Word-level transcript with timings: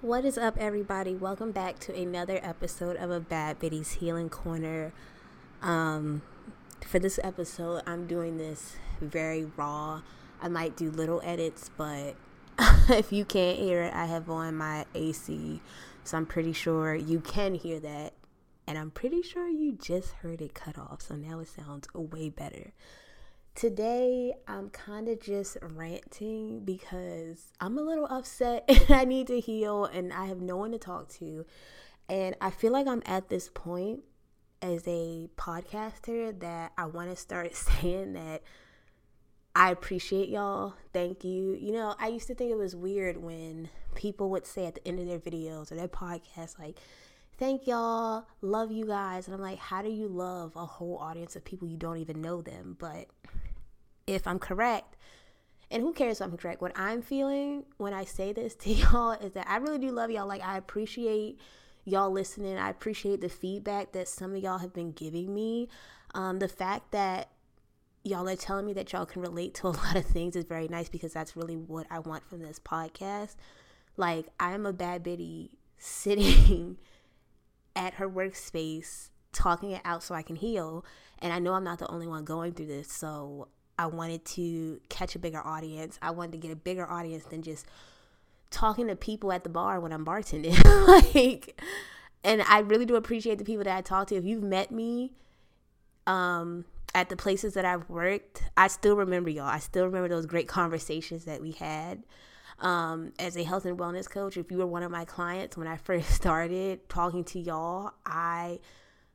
What 0.00 0.24
is 0.24 0.38
up, 0.38 0.56
everybody? 0.58 1.16
Welcome 1.16 1.50
back 1.50 1.80
to 1.80 1.92
another 1.92 2.38
episode 2.40 2.96
of 2.98 3.10
a 3.10 3.18
Bad 3.18 3.58
Bitty's 3.58 3.94
Healing 3.94 4.30
Corner. 4.30 4.92
Um, 5.60 6.22
for 6.86 7.00
this 7.00 7.18
episode, 7.24 7.82
I'm 7.84 8.06
doing 8.06 8.38
this 8.38 8.76
very 9.00 9.46
raw. 9.56 10.02
I 10.40 10.46
might 10.46 10.76
do 10.76 10.92
little 10.92 11.20
edits, 11.24 11.72
but 11.76 12.14
if 12.88 13.10
you 13.10 13.24
can't 13.24 13.58
hear 13.58 13.82
it, 13.82 13.92
I 13.92 14.06
have 14.06 14.30
on 14.30 14.54
my 14.54 14.86
AC, 14.94 15.60
so 16.04 16.16
I'm 16.16 16.26
pretty 16.26 16.52
sure 16.52 16.94
you 16.94 17.18
can 17.18 17.54
hear 17.54 17.80
that. 17.80 18.12
And 18.68 18.78
I'm 18.78 18.92
pretty 18.92 19.20
sure 19.20 19.48
you 19.48 19.72
just 19.72 20.12
heard 20.22 20.40
it 20.40 20.54
cut 20.54 20.78
off, 20.78 21.02
so 21.02 21.16
now 21.16 21.40
it 21.40 21.48
sounds 21.48 21.88
way 21.92 22.28
better. 22.28 22.72
Today, 23.58 24.34
I'm 24.46 24.70
kind 24.70 25.08
of 25.08 25.20
just 25.20 25.56
ranting 25.60 26.60
because 26.64 27.50
I'm 27.60 27.76
a 27.76 27.82
little 27.82 28.06
upset 28.06 28.64
and 28.68 28.88
I 28.88 29.04
need 29.04 29.26
to 29.26 29.40
heal 29.40 29.84
and 29.84 30.12
I 30.12 30.26
have 30.26 30.40
no 30.40 30.56
one 30.56 30.70
to 30.70 30.78
talk 30.78 31.08
to. 31.14 31.44
And 32.08 32.36
I 32.40 32.50
feel 32.50 32.70
like 32.70 32.86
I'm 32.86 33.02
at 33.04 33.30
this 33.30 33.50
point 33.52 34.04
as 34.62 34.86
a 34.86 35.28
podcaster 35.36 36.38
that 36.38 36.70
I 36.78 36.84
want 36.84 37.10
to 37.10 37.16
start 37.16 37.56
saying 37.80 38.12
that 38.12 38.44
I 39.56 39.72
appreciate 39.72 40.28
y'all. 40.28 40.74
Thank 40.92 41.24
you. 41.24 41.56
You 41.60 41.72
know, 41.72 41.96
I 41.98 42.06
used 42.06 42.28
to 42.28 42.36
think 42.36 42.52
it 42.52 42.58
was 42.58 42.76
weird 42.76 43.16
when 43.16 43.70
people 43.96 44.30
would 44.30 44.46
say 44.46 44.66
at 44.66 44.76
the 44.76 44.86
end 44.86 45.00
of 45.00 45.08
their 45.08 45.18
videos 45.18 45.72
or 45.72 45.74
their 45.74 45.88
podcasts, 45.88 46.60
like, 46.60 46.78
thank 47.38 47.66
y'all, 47.66 48.24
love 48.40 48.70
you 48.70 48.86
guys. 48.86 49.26
And 49.26 49.34
I'm 49.34 49.42
like, 49.42 49.58
how 49.58 49.82
do 49.82 49.90
you 49.90 50.06
love 50.06 50.54
a 50.54 50.64
whole 50.64 50.98
audience 50.98 51.34
of 51.34 51.44
people 51.44 51.66
you 51.66 51.76
don't 51.76 51.96
even 51.96 52.20
know 52.20 52.40
them? 52.40 52.76
But 52.78 53.08
if 54.08 54.26
I'm 54.26 54.38
correct, 54.38 54.96
and 55.70 55.82
who 55.82 55.92
cares 55.92 56.20
if 56.20 56.26
I'm 56.26 56.36
correct, 56.36 56.62
what 56.62 56.72
I'm 56.76 57.02
feeling 57.02 57.64
when 57.76 57.92
I 57.92 58.04
say 58.04 58.32
this 58.32 58.54
to 58.56 58.70
y'all 58.72 59.12
is 59.12 59.32
that 59.32 59.46
I 59.48 59.58
really 59.58 59.78
do 59.78 59.90
love 59.90 60.10
y'all. 60.10 60.26
Like, 60.26 60.42
I 60.42 60.56
appreciate 60.56 61.38
y'all 61.84 62.10
listening. 62.10 62.56
I 62.56 62.70
appreciate 62.70 63.20
the 63.20 63.28
feedback 63.28 63.92
that 63.92 64.08
some 64.08 64.34
of 64.34 64.42
y'all 64.42 64.58
have 64.58 64.72
been 64.72 64.92
giving 64.92 65.34
me. 65.34 65.68
Um, 66.14 66.38
the 66.38 66.48
fact 66.48 66.92
that 66.92 67.30
y'all 68.04 68.28
are 68.28 68.36
telling 68.36 68.64
me 68.64 68.72
that 68.74 68.92
y'all 68.92 69.06
can 69.06 69.20
relate 69.20 69.54
to 69.54 69.66
a 69.66 69.68
lot 69.84 69.96
of 69.96 70.06
things 70.06 70.36
is 70.36 70.44
very 70.44 70.68
nice 70.68 70.88
because 70.88 71.12
that's 71.12 71.36
really 71.36 71.56
what 71.56 71.86
I 71.90 71.98
want 71.98 72.28
from 72.28 72.40
this 72.40 72.58
podcast. 72.58 73.36
Like, 73.96 74.26
I'm 74.40 74.64
a 74.64 74.72
bad 74.72 75.02
bitty 75.02 75.58
sitting 75.78 76.78
at 77.76 77.94
her 77.94 78.08
workspace 78.08 79.10
talking 79.32 79.72
it 79.72 79.82
out 79.84 80.02
so 80.02 80.14
I 80.14 80.22
can 80.22 80.36
heal. 80.36 80.84
And 81.20 81.32
I 81.32 81.38
know 81.38 81.52
I'm 81.52 81.64
not 81.64 81.78
the 81.78 81.90
only 81.90 82.06
one 82.06 82.24
going 82.24 82.52
through 82.52 82.66
this. 82.66 82.90
So 82.90 83.48
I 83.78 83.86
wanted 83.86 84.24
to 84.26 84.80
catch 84.88 85.14
a 85.14 85.18
bigger 85.18 85.40
audience. 85.44 85.98
I 86.02 86.10
wanted 86.10 86.32
to 86.32 86.38
get 86.38 86.50
a 86.50 86.56
bigger 86.56 86.88
audience 86.88 87.24
than 87.24 87.42
just 87.42 87.66
talking 88.50 88.88
to 88.88 88.96
people 88.96 89.32
at 89.32 89.44
the 89.44 89.50
bar 89.50 89.80
when 89.80 89.92
I'm 89.92 90.04
bartending. 90.04 90.62
like, 91.14 91.60
and 92.24 92.42
I 92.42 92.60
really 92.60 92.86
do 92.86 92.96
appreciate 92.96 93.38
the 93.38 93.44
people 93.44 93.64
that 93.64 93.76
I 93.76 93.80
talk 93.82 94.08
to. 94.08 94.16
If 94.16 94.24
you've 94.24 94.42
met 94.42 94.70
me, 94.70 95.12
um, 96.06 96.64
at 96.94 97.08
the 97.08 97.16
places 97.16 97.54
that 97.54 97.64
I've 97.64 97.88
worked, 97.88 98.42
I 98.56 98.68
still 98.68 98.96
remember 98.96 99.30
y'all. 99.30 99.46
I 99.46 99.58
still 99.58 99.84
remember 99.84 100.08
those 100.08 100.26
great 100.26 100.48
conversations 100.48 101.24
that 101.26 101.40
we 101.40 101.52
had. 101.52 102.02
Um, 102.60 103.12
as 103.20 103.36
a 103.36 103.44
health 103.44 103.66
and 103.66 103.78
wellness 103.78 104.10
coach, 104.10 104.36
if 104.36 104.50
you 104.50 104.58
were 104.58 104.66
one 104.66 104.82
of 104.82 104.90
my 104.90 105.04
clients 105.04 105.56
when 105.56 105.68
I 105.68 105.76
first 105.88 106.10
started 106.10 106.88
talking 106.88 107.24
to 107.24 107.38
y'all, 107.38 107.92
I 108.04 108.58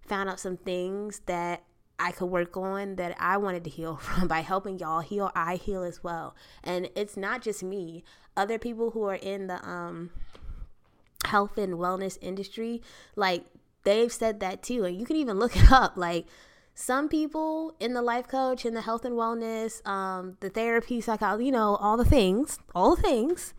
found 0.02 0.30
out 0.30 0.39
some 0.39 0.58
things 0.58 1.22
that 1.25 1.64
I 2.04 2.12
could 2.12 2.26
work 2.26 2.58
on 2.58 2.98
that 2.98 3.16
I 3.18 3.38
wanted 3.38 3.64
to 3.64 3.70
heal 3.70 3.96
from 4.02 4.28
by 4.28 4.42
helping 4.42 4.78
y'all 4.78 5.00
heal. 5.00 5.32
I 5.36 5.56
heal 5.56 5.84
as 5.84 6.04
well, 6.04 6.36
and 6.64 6.90
it's 6.96 7.16
not 7.16 7.42
just 7.42 7.64
me. 7.64 8.04
Other 8.36 8.59
people 8.59 8.92
who 8.92 9.04
are 9.04 9.16
in 9.16 9.48
the 9.48 9.66
um, 9.66 10.09
health 11.26 11.58
and 11.58 11.76
wellness 11.76 12.18
industry, 12.22 12.81
like 13.16 13.46
they've 13.86 14.12
said 14.12 14.42
that 14.42 14.62
too, 14.62 14.84
and 14.84 15.00
you 15.00 15.06
can 15.06 15.16
even 15.16 15.40
look 15.40 15.56
it 15.64 15.72
up. 15.72 15.94
Like 15.96 16.26
some 16.76 17.08
people 17.08 17.74
in 17.80 17.94
the 17.94 18.02
life 18.02 18.28
coach, 18.28 18.66
in 18.66 18.74
the 18.74 18.81
health 18.81 19.06
and 19.06 19.16
wellness, 19.16 19.85
um, 19.88 20.35
the 20.41 20.50
therapy, 20.50 21.00
psychology, 21.00 21.46
you 21.46 21.52
know, 21.53 21.78
all 21.78 21.96
the 21.96 22.06
things, 22.06 22.59
all 22.75 22.96
the 22.97 23.02
things. 23.02 23.53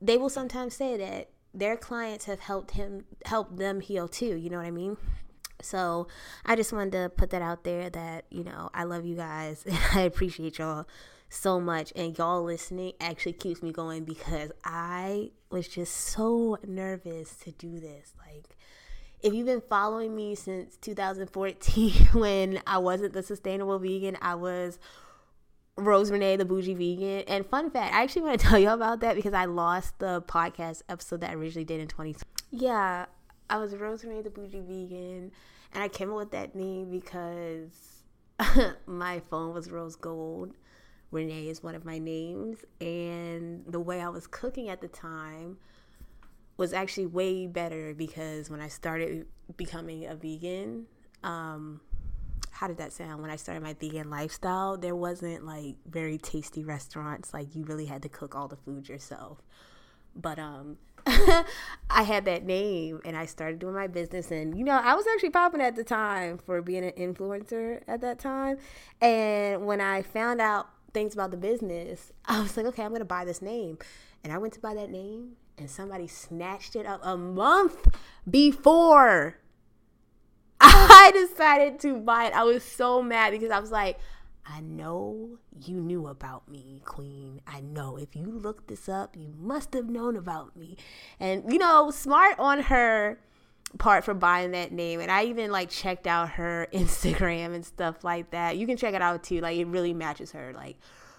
They 0.00 0.16
will 0.16 0.28
sometimes 0.28 0.74
say 0.74 0.96
that 0.96 1.30
their 1.54 1.76
clients 1.76 2.24
have 2.24 2.40
helped 2.40 2.72
him, 2.72 3.04
helped 3.24 3.56
them 3.56 3.80
heal 3.80 4.08
too. 4.08 4.34
You 4.36 4.50
know 4.50 4.58
what 4.58 4.66
I 4.66 4.72
mean? 4.72 4.96
So 5.62 6.08
I 6.44 6.56
just 6.56 6.72
wanted 6.72 6.92
to 6.92 7.08
put 7.08 7.30
that 7.30 7.42
out 7.42 7.64
there 7.64 7.90
that, 7.90 8.24
you 8.30 8.44
know, 8.44 8.70
I 8.74 8.84
love 8.84 9.04
you 9.04 9.16
guys 9.16 9.64
and 9.66 9.78
I 9.94 10.00
appreciate 10.02 10.58
y'all 10.58 10.86
so 11.28 11.60
much. 11.60 11.92
And 11.96 12.16
y'all 12.16 12.42
listening 12.42 12.92
actually 13.00 13.34
keeps 13.34 13.62
me 13.62 13.72
going 13.72 14.04
because 14.04 14.52
I 14.64 15.30
was 15.50 15.68
just 15.68 15.94
so 15.94 16.58
nervous 16.66 17.36
to 17.36 17.52
do 17.52 17.80
this. 17.80 18.12
Like, 18.18 18.56
if 19.22 19.34
you've 19.34 19.46
been 19.46 19.62
following 19.68 20.14
me 20.14 20.34
since 20.34 20.76
2014 20.76 21.92
when 22.12 22.60
I 22.66 22.78
wasn't 22.78 23.12
the 23.12 23.22
sustainable 23.22 23.78
vegan, 23.78 24.16
I 24.20 24.34
was 24.34 24.78
Rose 25.76 26.10
Renee, 26.10 26.36
the 26.36 26.44
bougie 26.44 26.74
vegan. 26.74 27.24
And 27.28 27.46
fun 27.46 27.70
fact, 27.70 27.94
I 27.94 28.02
actually 28.02 28.22
want 28.22 28.40
to 28.40 28.46
tell 28.48 28.58
you 28.58 28.70
about 28.70 29.00
that 29.00 29.16
because 29.16 29.34
I 29.34 29.44
lost 29.44 29.98
the 29.98 30.22
podcast 30.22 30.82
episode 30.88 31.20
that 31.20 31.30
I 31.30 31.34
originally 31.34 31.64
did 31.64 31.80
in 31.80 31.88
2020. 31.88 32.24
Yeah, 32.50 33.06
I 33.48 33.58
was 33.58 33.74
Rose 33.74 34.04
Renee 34.04 34.22
the 34.22 34.30
Bougie 34.30 34.60
Vegan, 34.60 35.30
and 35.72 35.82
I 35.82 35.88
came 35.88 36.10
up 36.10 36.16
with 36.16 36.30
that 36.32 36.54
name 36.54 36.90
because 36.90 38.02
my 38.86 39.20
phone 39.20 39.54
was 39.54 39.70
rose 39.70 39.96
gold. 39.96 40.54
Renee 41.12 41.48
is 41.48 41.62
one 41.62 41.74
of 41.74 41.84
my 41.84 41.98
names, 41.98 42.58
and 42.80 43.64
the 43.66 43.78
way 43.78 44.00
I 44.00 44.08
was 44.08 44.26
cooking 44.26 44.68
at 44.68 44.80
the 44.80 44.88
time 44.88 45.58
was 46.56 46.72
actually 46.72 47.06
way 47.06 47.46
better 47.46 47.94
because 47.94 48.50
when 48.50 48.60
I 48.60 48.68
started 48.68 49.26
becoming 49.56 50.06
a 50.06 50.16
vegan, 50.16 50.86
um, 51.22 51.80
how 52.50 52.66
did 52.66 52.78
that 52.78 52.92
sound? 52.92 53.20
When 53.20 53.30
I 53.30 53.36
started 53.36 53.62
my 53.62 53.74
vegan 53.74 54.10
lifestyle, 54.10 54.76
there 54.76 54.96
wasn't 54.96 55.44
like 55.44 55.76
very 55.86 56.18
tasty 56.18 56.64
restaurants. 56.64 57.32
Like 57.34 57.54
you 57.54 57.64
really 57.64 57.86
had 57.86 58.02
to 58.02 58.08
cook 58.08 58.34
all 58.34 58.48
the 58.48 58.56
food 58.56 58.88
yourself. 58.88 59.42
But 60.14 60.38
um, 60.38 60.78
I 61.88 62.02
had 62.02 62.24
that 62.24 62.44
name 62.44 63.00
and 63.04 63.16
I 63.16 63.26
started 63.26 63.60
doing 63.60 63.74
my 63.74 63.86
business. 63.86 64.30
And, 64.30 64.58
you 64.58 64.64
know, 64.64 64.72
I 64.72 64.94
was 64.94 65.06
actually 65.06 65.30
popping 65.30 65.60
at 65.60 65.76
the 65.76 65.84
time 65.84 66.38
for 66.38 66.60
being 66.60 66.84
an 66.84 66.92
influencer 66.92 67.82
at 67.86 68.00
that 68.00 68.18
time. 68.18 68.58
And 69.00 69.66
when 69.66 69.80
I 69.80 70.02
found 70.02 70.40
out 70.40 70.68
things 70.92 71.14
about 71.14 71.30
the 71.30 71.36
business, 71.36 72.12
I 72.26 72.42
was 72.42 72.56
like, 72.56 72.66
okay, 72.66 72.82
I'm 72.82 72.90
going 72.90 73.00
to 73.00 73.04
buy 73.04 73.24
this 73.24 73.40
name. 73.40 73.78
And 74.24 74.32
I 74.32 74.38
went 74.38 74.54
to 74.54 74.60
buy 74.60 74.74
that 74.74 74.90
name 74.90 75.36
and 75.58 75.70
somebody 75.70 76.08
snatched 76.08 76.74
it 76.74 76.86
up 76.86 77.00
a 77.04 77.16
month 77.16 77.86
before 78.28 79.38
I 80.60 81.12
decided 81.14 81.78
to 81.80 81.98
buy 81.98 82.26
it. 82.26 82.34
I 82.34 82.42
was 82.42 82.64
so 82.64 83.02
mad 83.02 83.30
because 83.30 83.50
I 83.50 83.60
was 83.60 83.70
like, 83.70 83.98
I 84.48 84.60
know 84.60 85.38
you 85.64 85.76
knew 85.80 86.06
about 86.06 86.48
me, 86.48 86.80
Queen. 86.84 87.40
I 87.46 87.60
know 87.60 87.96
if 87.96 88.14
you 88.14 88.26
looked 88.26 88.68
this 88.68 88.88
up, 88.88 89.16
you 89.16 89.32
must 89.38 89.72
have 89.74 89.88
known 89.88 90.16
about 90.16 90.56
me. 90.56 90.76
And, 91.18 91.50
you 91.52 91.58
know, 91.58 91.90
smart 91.90 92.38
on 92.38 92.62
her 92.62 93.18
part 93.78 94.04
for 94.04 94.14
buying 94.14 94.52
that 94.52 94.72
name. 94.72 95.00
And 95.00 95.10
I 95.10 95.24
even 95.24 95.50
like 95.50 95.70
checked 95.70 96.06
out 96.06 96.30
her 96.30 96.68
Instagram 96.72 97.54
and 97.54 97.64
stuff 97.64 98.04
like 98.04 98.30
that. 98.30 98.56
You 98.56 98.66
can 98.66 98.76
check 98.76 98.94
it 98.94 99.02
out 99.02 99.24
too. 99.24 99.40
Like, 99.40 99.58
it 99.58 99.66
really 99.66 99.92
matches 99.92 100.32
her. 100.32 100.52
Like, 100.54 100.76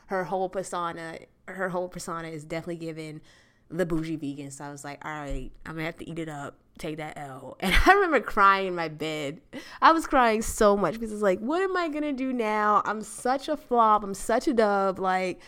her 0.07 0.23
whole 0.23 0.49
persona, 0.49 1.19
her 1.47 1.69
whole 1.69 1.87
persona 1.87 2.29
is 2.29 2.43
definitely 2.43 2.77
given 2.77 3.21
the 3.69 3.85
bougie 3.85 4.15
vegan. 4.15 4.51
So 4.51 4.65
I 4.65 4.71
was 4.71 4.83
like, 4.83 5.03
all 5.05 5.11
right, 5.11 5.51
I'm 5.65 5.73
gonna 5.73 5.85
have 5.85 5.97
to 5.97 6.09
eat 6.09 6.19
it 6.19 6.29
up, 6.29 6.55
take 6.79 6.97
that 6.97 7.17
L. 7.17 7.57
And 7.61 7.73
I 7.85 7.93
remember 7.93 8.19
crying 8.19 8.67
in 8.67 8.75
my 8.75 8.87
bed. 8.87 9.41
I 9.81 9.91
was 9.91 10.07
crying 10.07 10.41
so 10.41 10.77
much 10.77 10.93
because 10.93 11.11
it's 11.11 11.21
like, 11.21 11.39
what 11.39 11.61
am 11.61 11.75
I 11.75 11.89
gonna 11.89 12.13
do 12.13 12.33
now? 12.33 12.81
I'm 12.85 13.01
such 13.01 13.49
a 13.49 13.57
flop. 13.57 14.03
I'm 14.03 14.13
such 14.13 14.47
a 14.47 14.53
dub. 14.53 14.99
Like, 14.99 15.39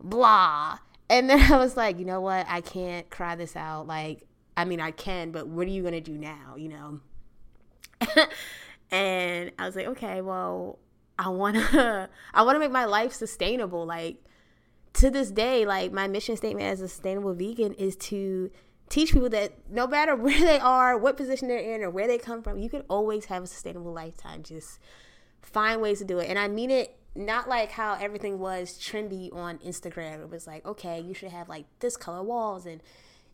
blah. 0.00 0.78
And 1.10 1.28
then 1.28 1.40
I 1.52 1.56
was 1.58 1.76
like, 1.76 1.98
you 1.98 2.04
know 2.04 2.20
what? 2.20 2.46
I 2.48 2.60
can't 2.60 3.08
cry 3.10 3.34
this 3.34 3.56
out. 3.56 3.86
Like, 3.86 4.22
I 4.56 4.64
mean, 4.64 4.80
I 4.80 4.90
can, 4.90 5.30
but 5.30 5.46
what 5.46 5.66
are 5.66 5.70
you 5.70 5.82
gonna 5.82 6.00
do 6.00 6.16
now? 6.16 6.56
You 6.56 6.68
know. 6.68 7.00
and 8.90 9.52
I 9.58 9.66
was 9.66 9.76
like, 9.76 9.86
okay, 9.86 10.20
well, 10.20 10.78
I 11.18 11.28
wanna, 11.28 12.08
I 12.34 12.42
wanna 12.42 12.58
make 12.58 12.70
my 12.70 12.84
life 12.84 13.12
sustainable. 13.12 13.86
Like 13.86 14.22
to 14.94 15.10
this 15.10 15.30
day, 15.30 15.64
like 15.64 15.92
my 15.92 16.08
mission 16.08 16.36
statement 16.36 16.66
as 16.66 16.80
a 16.80 16.88
sustainable 16.88 17.34
vegan 17.34 17.72
is 17.74 17.96
to 17.96 18.50
teach 18.88 19.12
people 19.12 19.28
that 19.30 19.52
no 19.70 19.86
matter 19.86 20.14
where 20.16 20.40
they 20.40 20.58
are, 20.58 20.96
what 20.96 21.16
position 21.16 21.48
they're 21.48 21.58
in, 21.58 21.82
or 21.82 21.90
where 21.90 22.06
they 22.06 22.18
come 22.18 22.42
from, 22.42 22.58
you 22.58 22.68
can 22.68 22.82
always 22.88 23.26
have 23.26 23.42
a 23.42 23.46
sustainable 23.46 23.92
lifetime. 23.92 24.42
Just 24.42 24.78
find 25.42 25.80
ways 25.80 25.98
to 25.98 26.04
do 26.04 26.18
it. 26.18 26.28
And 26.28 26.38
I 26.38 26.48
mean 26.48 26.70
it 26.70 26.96
not 27.14 27.48
like 27.48 27.72
how 27.72 27.94
everything 27.94 28.38
was 28.38 28.78
trendy 28.78 29.34
on 29.34 29.58
Instagram. 29.58 30.22
It 30.22 30.30
was 30.30 30.46
like, 30.46 30.64
okay, 30.64 31.00
you 31.00 31.14
should 31.14 31.30
have 31.30 31.48
like 31.48 31.66
this 31.80 31.96
color 31.96 32.22
walls 32.22 32.66
and 32.66 32.82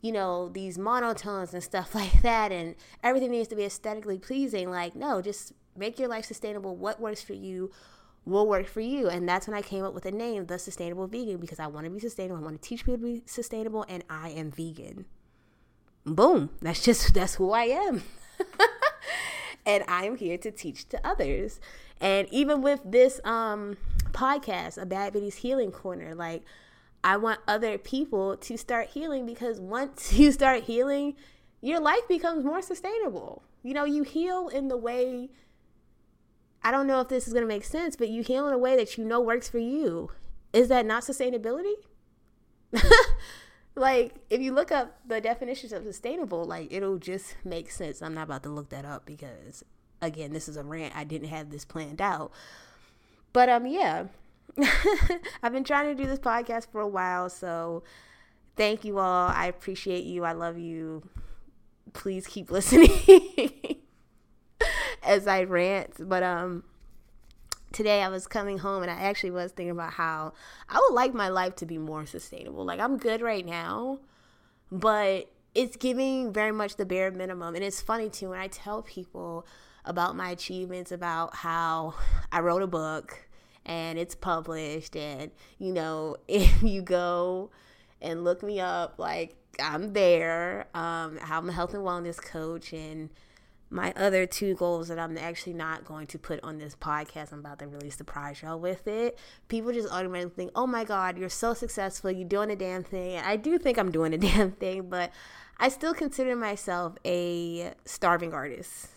you 0.01 0.13
know, 0.13 0.51
these 0.51 0.77
monotones 0.77 1.55
and 1.55 1.63
stuff 1.63 1.95
like 1.95 2.23
that 2.23 2.53
and 2.53 2.75
everything 3.03 3.31
needs 3.31 3.49
to 3.49 3.57
be 3.57 3.65
aesthetically 3.65 4.19
pleasing. 4.19 4.71
Like, 4.71 4.95
no, 4.95 5.23
just 5.23 5.53
make 5.77 5.99
your 5.99 6.09
life 6.09 6.25
sustainable. 6.25 6.77
What 6.77 7.01
works 7.01 7.23
for 7.23 7.35
you? 7.35 7.71
will 8.27 8.47
work 8.49 8.67
for 8.67 8.81
you. 8.81 9.09
And 9.09 9.29
that's 9.29 9.47
when 9.47 9.57
I 9.57 9.63
came 9.63 9.85
up 9.85 9.95
with 9.95 10.05
the 10.05 10.13
name, 10.13 10.47
The 10.47 10.59
Sustainable 10.59 11.07
Vegan, 11.07 11.39
because 11.39 11.61
I 11.61 11.67
want 11.67 11.85
to 11.85 11.91
be 11.91 12.01
sustainable. 12.01 12.41
I 12.41 12.45
want 12.45 12.61
to 12.61 12.69
teach 12.69 12.81
people 12.81 12.97
to 12.97 13.03
be 13.03 13.23
sustainable, 13.27 13.85
and 13.89 14.03
I 14.09 14.31
am 14.31 14.51
vegan. 14.51 15.07
Boom, 16.05 16.51
that's 16.61 16.83
just 16.83 17.15
that's 17.15 17.37
who 17.37 17.53
I 17.53 17.65
am. 17.65 18.03
and 19.67 19.85
I'm 19.89 20.17
here 20.17 20.39
to 20.39 20.51
teach 20.51 20.89
to 20.91 21.07
others. 21.07 21.61
And 22.01 22.29
even 22.31 22.63
with 22.63 22.81
this 22.85 23.21
um 23.25 23.77
podcast, 24.13 24.81
a 24.81 24.87
Bad 24.87 25.15
Bitties 25.15 25.37
Healing 25.37 25.73
Corner, 25.73 26.15
like 26.15 26.43
I 27.03 27.17
want 27.17 27.41
other 27.47 27.79
people 27.79 28.37
to 28.37 28.57
start 28.57 28.89
healing 28.89 29.27
because 29.27 29.61
once 29.61 30.13
you 30.19 30.33
start 30.33 30.65
healing, 30.65 31.15
your 31.61 31.81
life 31.81 32.07
becomes 32.09 32.45
more 32.45 32.63
sustainable. 32.63 33.43
You 33.63 33.75
know, 33.75 33.85
you 33.85 34.03
heal 34.03 34.49
in 34.49 34.69
the 34.69 34.77
way 34.77 35.31
I 36.65 36.71
don't 36.71 36.87
know 36.87 37.01
if 37.01 37.09
this 37.09 37.27
is 37.27 37.35
going 37.35 37.43
to 37.43 37.49
make 37.49 37.65
sense, 37.65 37.95
but 37.95 38.09
you 38.09 38.23
heal 38.23 38.49
in 38.49 38.55
a 38.55 38.59
way 38.59 38.75
that 38.77 38.97
you 38.97 39.05
know 39.05 39.21
works 39.21 39.51
for 39.51 39.59
you. 39.59 40.11
Is 40.55 40.69
that 40.69 40.87
not 40.87 41.03
sustainability? 41.03 41.75
like, 43.77 44.15
if 44.31 44.41
you 44.41 44.53
look 44.53 44.71
up 44.71 44.99
the 45.07 45.21
definitions 45.21 45.73
of 45.73 45.85
sustainable, 45.85 46.45
like, 46.45 46.73
it'll 46.73 46.99
just 46.99 47.37
make 47.45 47.71
sense. 47.71 48.03
I'm 48.03 48.15
not 48.15 48.25
about 48.25 48.43
to 48.45 48.49
look 48.49 48.69
that 48.71 48.85
up 48.85 49.05
because, 49.07 49.65
again, 50.01 50.33
this 50.33 50.49
is 50.49 50.57
a 50.57 50.65
rant. 50.65 50.95
I 50.97 51.05
didn't 51.05 51.29
have 51.29 51.51
this 51.51 51.65
planned 51.65 52.01
out. 52.01 52.33
But, 53.33 53.49
um, 53.49 53.67
yeah. 53.67 54.07
I've 55.43 55.53
been 55.53 55.65
trying 55.65 55.95
to 55.95 56.01
do 56.01 56.09
this 56.09 56.19
podcast 56.19 56.71
for 56.71 56.81
a 56.81 56.89
while, 56.89 57.29
so 57.29 57.83
thank 58.57 58.85
you 58.85 58.99
all. 58.99 59.29
I 59.29 59.47
appreciate 59.47 60.05
you. 60.05 60.25
I 60.25 60.33
love 60.33 60.59
you. 60.59 61.09
Please 61.93 62.27
keep 62.27 62.51
listening 62.53 62.91
as 65.03 65.27
I 65.27 65.45
rant. 65.45 66.09
But 66.09 66.23
um 66.23 66.65
today 67.75 68.03
I 68.03 68.09
was 68.09 68.27
coming 68.27 68.59
home 68.59 68.83
and 68.83 68.91
I 68.91 68.95
actually 68.95 69.33
was 69.33 69.51
thinking 69.51 69.73
about 69.73 69.95
how 69.95 70.33
I 70.69 70.79
would 70.79 70.95
like 70.95 71.13
my 71.13 71.29
life 71.29 71.57
to 71.57 71.67
be 71.67 71.77
more 71.77 72.07
sustainable. 72.07 72.65
Like 72.65 72.81
I'm 72.81 72.97
good 72.97 73.21
right 73.21 73.45
now, 73.45 73.99
but 74.71 75.31
it's 75.55 75.77
giving 75.77 76.33
very 76.33 76.53
much 76.53 76.77
the 76.77 76.87
bare 76.87 77.11
minimum. 77.11 77.55
And 77.55 77.65
it's 77.65 77.83
funny 77.83 78.09
too 78.09 78.31
when 78.31 78.39
I 78.39 78.47
tell 78.47 78.83
people 78.83 79.45
about 79.85 80.17
my 80.17 80.31
achievements, 80.31 80.93
about 80.93 81.35
how 81.35 81.95
I 82.33 82.41
wrote 82.41 82.63
a 82.63 82.67
book 82.67 83.27
and 83.67 83.99
it's 83.99 84.15
published 84.15 84.97
and 84.97 85.33
you 85.59 85.73
know, 85.73 86.17
if 86.29 86.63
you 86.63 86.81
go 86.81 87.51
and 88.01 88.23
look 88.23 88.43
me 88.43 88.61
up 88.61 88.99
like 88.99 89.37
I'm 89.61 89.93
there. 89.93 90.67
Um, 90.75 91.19
I'm 91.25 91.49
a 91.49 91.53
health 91.53 91.75
and 91.75 91.83
wellness 91.83 92.23
coach 92.23 92.73
and 92.73 93.11
my 93.71 93.93
other 93.97 94.27
two 94.27 94.55
goals 94.55 94.89
that 94.89 94.99
I'm 94.99 95.17
actually 95.19 95.55
not 95.55 95.85
going 95.85 96.07
to 96.09 96.19
put 96.19 96.41
on 96.43 96.59
this 96.59 96.77
podcast. 96.77 97.33
I'm 97.33 97.41
about 97.41 97.59
to 97.59 97.67
really 97.67 97.91
surprise 97.91 98.43
y'all 98.43 98.59
with 98.59 98.87
it. 98.87 99.19
People 99.49 99.73
just 99.73 99.93
automatically 99.93 100.35
think, 100.35 100.51
oh 100.55 100.67
my 100.67 100.85
God, 100.85 101.19
you're 101.19 101.29
so 101.29 101.55
successful. 101.55 102.11
You're 102.11 102.29
doing 102.29 102.51
a 102.51 102.57
damn 102.57 102.85
thing. 102.85 103.17
And 103.17 103.27
I 103.27 103.37
do 103.37 103.59
think 103.59 103.79
I'm 103.79 103.91
doing 103.91 104.15
a 104.15 104.19
damn 104.19 104.53
thing, 104.53 104.89
but 104.89 105.11
I 105.59 105.69
still 105.69 105.95
consider 105.95 106.37
myself 106.37 106.97
a 107.05 107.73
starving 107.85 108.33
artist 108.33 108.89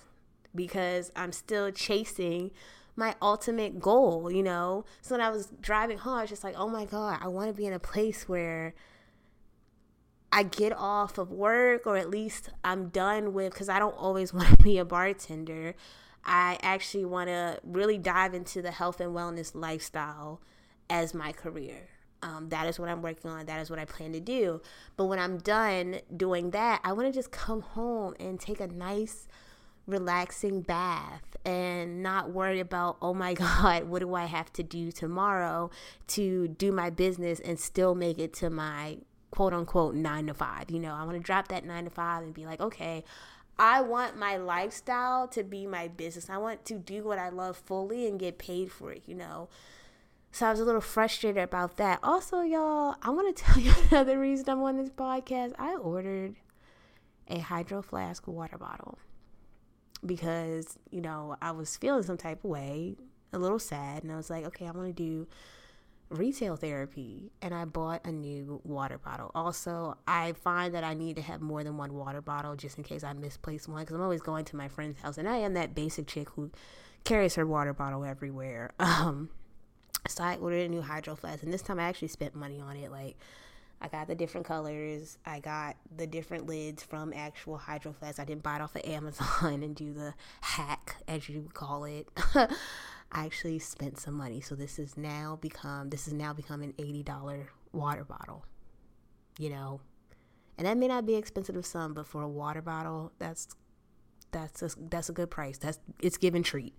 because 0.54 1.12
I'm 1.16 1.32
still 1.32 1.72
chasing 1.72 2.52
my 2.96 3.16
ultimate 3.22 3.80
goal, 3.80 4.32
you 4.32 4.42
know? 4.42 4.84
So 5.02 5.16
when 5.16 5.22
I 5.22 5.30
was 5.30 5.52
driving 5.62 6.00
home, 6.00 6.18
I 6.18 6.22
was 6.22 6.30
just 6.30 6.44
like, 6.44 6.56
oh 6.58 6.68
my 6.68 6.86
God, 6.86 7.20
I 7.22 7.28
want 7.28 7.48
to 7.48 7.54
be 7.54 7.68
in 7.68 7.74
a 7.74 7.80
place 7.80 8.28
where 8.28 8.74
I 10.32 10.44
get 10.44 10.74
off 10.74 11.18
of 11.18 11.32
work 11.32 11.88
or 11.88 11.98
at 11.98 12.10
least 12.10 12.50
I'm 12.64 12.90
done 12.90 13.34
with 13.34 13.54
because 13.54 13.70
I 13.70 13.80
don't 13.80 13.98
always 13.98 14.34
want 14.34 14.50
to 14.50 14.58
be 14.58 14.78
a 14.78 14.86
bartender. 14.86 15.76
I 16.26 16.60
actually 16.62 17.06
want 17.06 17.30
to 17.30 17.60
really 17.64 17.98
dive 17.98 18.34
into 18.34 18.62
the 18.62 18.72
health 18.72 19.00
and 19.00 19.16
wellness 19.16 19.56
lifestyle 19.56 20.42
as 20.90 21.14
my 21.14 21.32
career. 21.32 21.90
Um, 22.22 22.50
that 22.50 22.68
is 22.68 22.80
what 22.80 22.90
I'm 22.90 23.02
working 23.02 23.32
on. 23.32 23.46
That 23.46 23.62
is 23.62 23.70
what 23.70 23.80
I 23.80 23.86
plan 23.86 24.12
to 24.14 24.20
do. 24.20 24.62
But 24.98 25.06
when 25.06 25.20
I'm 25.20 25.38
done 25.38 26.00
doing 26.16 26.52
that, 26.52 26.82
I 26.84 26.92
want 26.92 27.08
to 27.08 27.14
just 27.14 27.32
come 27.32 27.62
home 27.62 28.16
and 28.20 28.40
take 28.40 28.60
a 28.60 28.68
nice, 28.68 29.28
relaxing 29.86 30.62
bath 30.62 31.38
and 31.46 32.04
not 32.04 32.32
worry 32.32 32.60
about, 32.60 32.98
oh 33.02 33.14
my 33.14 33.34
God, 33.36 33.86
what 33.86 34.00
do 34.00 34.16
I 34.16 34.26
have 34.26 34.52
to 34.54 34.64
do 34.64 34.92
tomorrow 34.92 35.70
to 36.08 36.48
do 36.48 36.72
my 36.72 36.90
business 36.90 37.40
and 37.40 37.60
still 37.60 37.96
make 37.96 38.20
it 38.20 38.34
to 38.36 38.50
my 38.50 38.98
quote 39.32 39.54
unquote 39.54 39.96
nine 39.96 40.28
to 40.28 40.34
five. 40.34 40.70
You 40.70 40.80
know, 40.80 40.94
I 40.94 41.04
want 41.04 41.18
to 41.18 41.24
drop 41.24 41.48
that 41.50 41.66
nine 41.66 41.86
to 41.86 41.90
five 41.90 42.24
and 42.24 42.34
be 42.34 42.46
like, 42.46 42.60
okay, 42.60 43.04
I 43.60 43.82
want 43.82 44.18
my 44.18 44.38
lifestyle 44.38 45.28
to 45.30 45.44
be 45.44 45.66
my 45.66 45.88
business. 45.88 46.30
I 46.30 46.38
want 46.38 46.66
to 46.66 46.76
do 46.76 47.04
what 47.04 47.18
I 47.18 47.30
love 47.30 47.58
fully 47.58 48.08
and 48.08 48.20
get 48.20 48.38
paid 48.38 48.72
for 48.72 48.92
it, 48.92 49.04
you 49.08 49.16
know. 49.16 49.50
So 50.32 50.46
I 50.46 50.52
was 50.52 50.60
a 50.60 50.66
little 50.66 50.82
frustrated 50.82 51.42
about 51.42 51.78
that. 51.78 52.00
Also, 52.04 52.42
y'all, 52.42 52.96
I 53.02 53.10
want 53.10 53.36
to 53.36 53.44
tell 53.46 53.58
you 53.62 53.74
another 53.90 54.20
reason 54.20 54.50
I'm 54.50 54.62
on 54.62 54.78
this 54.78 54.90
podcast. 54.90 55.54
I 55.58 55.76
ordered 55.76 56.36
a 57.28 57.40
hydro 57.40 57.82
flask 57.82 58.28
water 58.28 58.58
bottle 58.58 59.00
because, 60.06 60.78
you 60.92 61.02
know, 61.02 61.36
I 61.42 61.52
was 61.52 61.76
feeling 61.76 62.04
some 62.04 62.18
type 62.18 62.44
of 62.44 62.50
way, 62.50 62.96
a 63.34 63.40
little 63.40 63.60
sad, 63.60 64.04
and 64.04 64.12
I 64.12 64.16
was 64.16 64.30
like, 64.30 64.46
okay, 64.46 64.68
I 64.68 64.72
want 64.72 64.88
to 64.88 64.94
do 64.94 65.28
retail 66.10 66.56
therapy 66.56 67.32
and 67.42 67.54
I 67.54 67.66
bought 67.66 68.06
a 68.06 68.12
new 68.12 68.62
water 68.64 68.98
bottle. 68.98 69.32
Also, 69.36 69.98
I 70.08 70.34
find 70.34 70.74
that 70.74 70.84
I 70.84 70.94
need 70.94 71.16
to 71.18 71.22
have 71.22 71.42
more 71.42 71.64
than 71.64 71.78
one 71.78 71.94
water 71.94 72.22
bottle 72.22 72.56
just 72.56 72.78
in 72.78 72.84
case 72.84 73.04
I 73.04 73.14
misplace 73.14 73.68
one 73.68 73.82
because 73.82 73.96
I'm 73.96 74.02
always 74.02 74.22
going 74.22 74.46
to 74.46 74.56
my 74.56 74.68
friend's 74.68 75.00
house 75.00 75.18
and 75.18 75.28
I 75.28 75.38
am 75.38 75.54
that 75.56 75.76
basic 75.76 76.08
chick 76.08 76.30
who 76.32 76.52
carries 77.04 77.36
her 77.36 77.46
water 77.46 77.74
bottle 77.74 78.04
everywhere. 78.04 78.72
Um, 78.80 79.30
so 80.08 80.24
I 80.24 80.38
ordered 80.38 80.66
a 80.66 80.70
new 80.70 80.82
hydro 80.82 81.16
flask 81.16 81.44
and 81.44 81.52
this 81.52 81.62
time 81.62 81.80
I 81.80 81.84
actually 81.84 82.08
spent 82.08 82.34
money 82.34 82.62
on 82.62 82.78
it. 82.78 82.90
Like, 82.90 83.18
I 83.80 83.88
got 83.90 84.08
the 84.08 84.16
different 84.16 84.48
colors. 84.48 85.18
I 85.26 85.40
got 85.40 85.76
the 85.96 86.08
different 86.08 86.48
lids 86.48 86.84
from 86.84 87.14
actual 87.14 87.58
hydro 87.58 87.94
flasks. 87.94 88.20
I 88.20 88.26
didn't 88.26 88.44
buy 88.44 88.56
it 88.56 88.62
off 88.62 88.76
of 88.76 88.84
Amazon 88.86 89.28
and 89.64 89.76
do 89.76 89.94
the 89.94 90.14
hack, 90.42 90.96
as 91.08 91.30
you 91.30 91.42
would 91.42 91.54
call 91.54 91.84
it. 91.86 92.08
I 93.12 93.26
actually 93.26 93.60
spent 93.60 94.00
some 94.00 94.16
money. 94.16 94.42
So 94.42 94.56
this 94.56 94.80
is 94.80 94.98
now 94.98 95.38
become 95.42 95.90
this 95.90 96.06
has 96.06 96.14
now 96.14 96.34
become 96.34 96.62
an 96.62 96.74
eighty 96.78 97.04
dollar 97.04 97.48
water 97.72 98.04
bottle. 98.04 98.46
You 99.40 99.50
know, 99.52 99.82
and 100.58 100.66
that 100.66 100.78
may 100.78 100.88
not 100.88 101.06
be 101.06 101.16
expensive 101.16 101.56
to 101.56 101.64
some, 101.64 101.94
but 101.94 102.08
for 102.08 102.22
a 102.22 102.28
water 102.28 102.62
bottle, 102.62 103.12
that's 103.20 103.48
that's 104.32 104.62
a, 104.62 104.70
that's 104.90 105.10
a 105.10 105.14
good 105.14 105.30
price. 105.30 105.58
That's 105.58 105.80
it's 106.02 106.18
given 106.18 106.44
treat. 106.44 106.76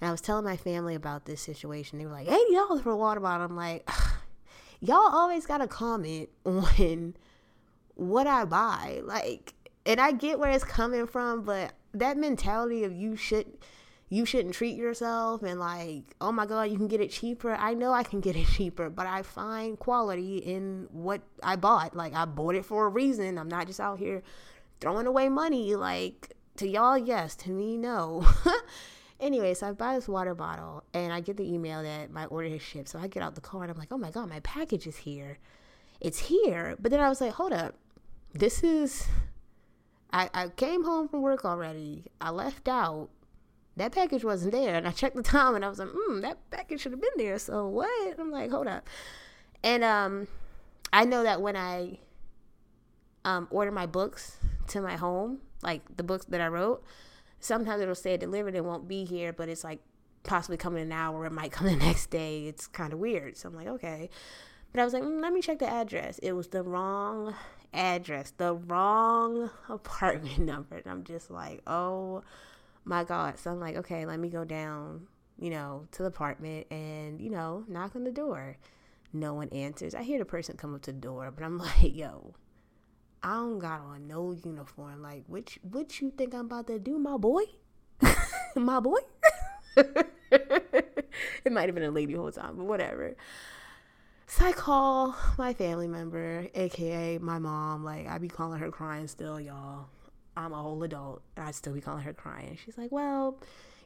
And 0.00 0.08
I 0.08 0.10
was 0.10 0.20
telling 0.20 0.44
my 0.44 0.56
family 0.56 0.94
about 0.94 1.26
this 1.26 1.40
situation. 1.40 1.98
They 1.98 2.06
were 2.06 2.12
like, 2.12 2.28
eighty 2.28 2.54
dollars 2.54 2.82
for 2.82 2.90
a 2.90 2.96
water 2.96 3.20
bottle. 3.20 3.46
I'm 3.46 3.56
like, 3.56 3.88
y'all 4.80 5.14
always 5.14 5.46
got 5.46 5.58
to 5.58 5.68
comment 5.68 6.28
on 6.44 7.14
what 7.94 8.26
I 8.26 8.44
buy. 8.44 9.00
Like, 9.04 9.54
and 9.86 10.00
I 10.00 10.12
get 10.12 10.38
where 10.38 10.50
it's 10.50 10.64
coming 10.64 11.06
from, 11.06 11.42
but 11.42 11.72
that 11.94 12.16
mentality 12.16 12.84
of 12.84 12.92
you 12.92 13.16
should 13.16 13.46
you 14.12 14.26
shouldn't 14.26 14.54
treat 14.54 14.76
yourself 14.76 15.42
and 15.42 15.58
like, 15.58 16.14
oh 16.20 16.30
my 16.30 16.44
God, 16.44 16.64
you 16.64 16.76
can 16.76 16.86
get 16.86 17.00
it 17.00 17.10
cheaper. 17.10 17.54
I 17.54 17.72
know 17.72 17.94
I 17.94 18.02
can 18.02 18.20
get 18.20 18.36
it 18.36 18.46
cheaper, 18.46 18.90
but 18.90 19.06
I 19.06 19.22
find 19.22 19.78
quality 19.78 20.36
in 20.36 20.86
what 20.92 21.22
I 21.42 21.56
bought. 21.56 21.96
Like, 21.96 22.12
I 22.12 22.26
bought 22.26 22.54
it 22.54 22.66
for 22.66 22.84
a 22.84 22.90
reason. 22.90 23.38
I'm 23.38 23.48
not 23.48 23.68
just 23.68 23.80
out 23.80 23.98
here 23.98 24.22
throwing 24.82 25.06
away 25.06 25.30
money. 25.30 25.76
Like, 25.76 26.36
to 26.56 26.68
y'all, 26.68 26.98
yes. 26.98 27.34
To 27.36 27.52
me, 27.52 27.78
no. 27.78 28.26
anyway, 29.20 29.54
so 29.54 29.68
I 29.68 29.72
buy 29.72 29.94
this 29.94 30.08
water 30.08 30.34
bottle 30.34 30.84
and 30.92 31.10
I 31.10 31.20
get 31.20 31.38
the 31.38 31.50
email 31.50 31.82
that 31.82 32.10
my 32.10 32.26
order 32.26 32.50
has 32.50 32.60
shipped. 32.60 32.90
So 32.90 32.98
I 32.98 33.06
get 33.06 33.22
out 33.22 33.34
the 33.34 33.40
car 33.40 33.62
and 33.62 33.72
I'm 33.72 33.78
like, 33.78 33.92
oh 33.92 33.96
my 33.96 34.10
God, 34.10 34.28
my 34.28 34.40
package 34.40 34.86
is 34.86 34.98
here. 34.98 35.38
It's 36.02 36.18
here. 36.18 36.76
But 36.78 36.90
then 36.90 37.00
I 37.00 37.08
was 37.08 37.22
like, 37.22 37.32
hold 37.32 37.54
up. 37.54 37.76
This 38.34 38.62
is. 38.62 39.06
I, 40.12 40.28
I 40.34 40.48
came 40.48 40.84
home 40.84 41.08
from 41.08 41.22
work 41.22 41.46
already. 41.46 42.04
I 42.20 42.28
left 42.28 42.68
out 42.68 43.08
that 43.76 43.92
package 43.92 44.24
wasn't 44.24 44.52
there. 44.52 44.74
And 44.74 44.86
I 44.86 44.90
checked 44.90 45.16
the 45.16 45.22
time 45.22 45.54
and 45.54 45.64
I 45.64 45.68
was 45.68 45.78
like, 45.78 45.88
hmm, 45.92 46.20
that 46.20 46.38
package 46.50 46.80
should 46.80 46.92
have 46.92 47.00
been 47.00 47.10
there. 47.16 47.38
So 47.38 47.66
what? 47.66 48.18
I'm 48.18 48.30
like, 48.30 48.50
hold 48.50 48.66
up. 48.66 48.86
And 49.64 49.82
um, 49.84 50.28
I 50.92 51.04
know 51.04 51.22
that 51.22 51.40
when 51.40 51.56
I 51.56 51.98
um, 53.24 53.48
order 53.50 53.70
my 53.70 53.86
books 53.86 54.36
to 54.68 54.80
my 54.80 54.96
home, 54.96 55.38
like 55.62 55.82
the 55.96 56.02
books 56.02 56.26
that 56.26 56.40
I 56.40 56.48
wrote, 56.48 56.84
sometimes 57.40 57.80
it'll 57.80 57.94
say 57.94 58.16
delivered, 58.16 58.54
it 58.54 58.64
won't 58.64 58.88
be 58.88 59.04
here, 59.04 59.32
but 59.32 59.48
it's 59.48 59.64
like 59.64 59.80
possibly 60.22 60.56
coming 60.56 60.82
an 60.82 60.92
hour, 60.92 61.24
it 61.24 61.32
might 61.32 61.52
come 61.52 61.66
the 61.66 61.76
next 61.84 62.10
day. 62.10 62.46
It's 62.46 62.66
kind 62.66 62.92
of 62.92 62.98
weird. 62.98 63.36
So 63.36 63.48
I'm 63.48 63.54
like, 63.54 63.68
okay. 63.68 64.10
But 64.72 64.80
I 64.80 64.84
was 64.84 64.92
like, 64.92 65.02
mm, 65.02 65.22
let 65.22 65.32
me 65.32 65.40
check 65.40 65.58
the 65.58 65.68
address. 65.68 66.18
It 66.18 66.32
was 66.32 66.48
the 66.48 66.62
wrong 66.62 67.34
address, 67.72 68.32
the 68.36 68.54
wrong 68.54 69.50
apartment 69.68 70.40
number. 70.40 70.76
And 70.76 70.86
I'm 70.86 71.04
just 71.04 71.30
like, 71.30 71.62
oh 71.66 72.22
my 72.84 73.04
God. 73.04 73.38
So 73.38 73.50
I'm 73.50 73.60
like, 73.60 73.76
okay, 73.76 74.06
let 74.06 74.18
me 74.18 74.28
go 74.28 74.44
down, 74.44 75.06
you 75.38 75.50
know, 75.50 75.86
to 75.92 76.02
the 76.02 76.08
apartment 76.08 76.66
and, 76.70 77.20
you 77.20 77.30
know, 77.30 77.64
knock 77.68 77.96
on 77.96 78.04
the 78.04 78.10
door. 78.10 78.58
No 79.12 79.34
one 79.34 79.48
answers. 79.50 79.94
I 79.94 80.02
hear 80.02 80.18
the 80.18 80.24
person 80.24 80.56
come 80.56 80.74
up 80.74 80.82
to 80.82 80.92
the 80.92 80.98
door, 80.98 81.30
but 81.30 81.44
I'm 81.44 81.58
like, 81.58 81.94
yo, 81.94 82.34
I 83.22 83.34
don't 83.34 83.58
got 83.58 83.80
on 83.80 84.08
no 84.08 84.32
uniform. 84.32 85.02
Like, 85.02 85.24
which 85.26 85.58
what 85.62 86.00
you 86.00 86.10
think 86.10 86.34
I'm 86.34 86.46
about 86.46 86.66
to 86.68 86.78
do, 86.78 86.98
my 86.98 87.16
boy? 87.16 87.42
my 88.56 88.80
boy? 88.80 88.98
it 89.76 91.52
might 91.52 91.66
have 91.66 91.74
been 91.74 91.84
a 91.84 91.90
lady 91.90 92.14
the 92.14 92.20
whole 92.20 92.32
time, 92.32 92.56
but 92.56 92.64
whatever. 92.64 93.14
So 94.26 94.46
I 94.46 94.52
call 94.52 95.14
my 95.36 95.52
family 95.52 95.88
member, 95.88 96.48
aka 96.54 97.18
my 97.18 97.38
mom. 97.38 97.84
Like 97.84 98.08
I 98.08 98.18
be 98.18 98.28
calling 98.28 98.60
her 98.60 98.70
crying 98.70 99.06
still, 99.06 99.38
y'all. 99.38 99.88
I'm 100.36 100.52
a 100.52 100.62
whole 100.62 100.82
adult 100.82 101.22
and 101.36 101.46
I'd 101.46 101.54
still 101.54 101.74
be 101.74 101.80
calling 101.80 102.02
her 102.04 102.12
crying. 102.12 102.58
She's 102.64 102.78
like, 102.78 102.92
Well, 102.92 103.38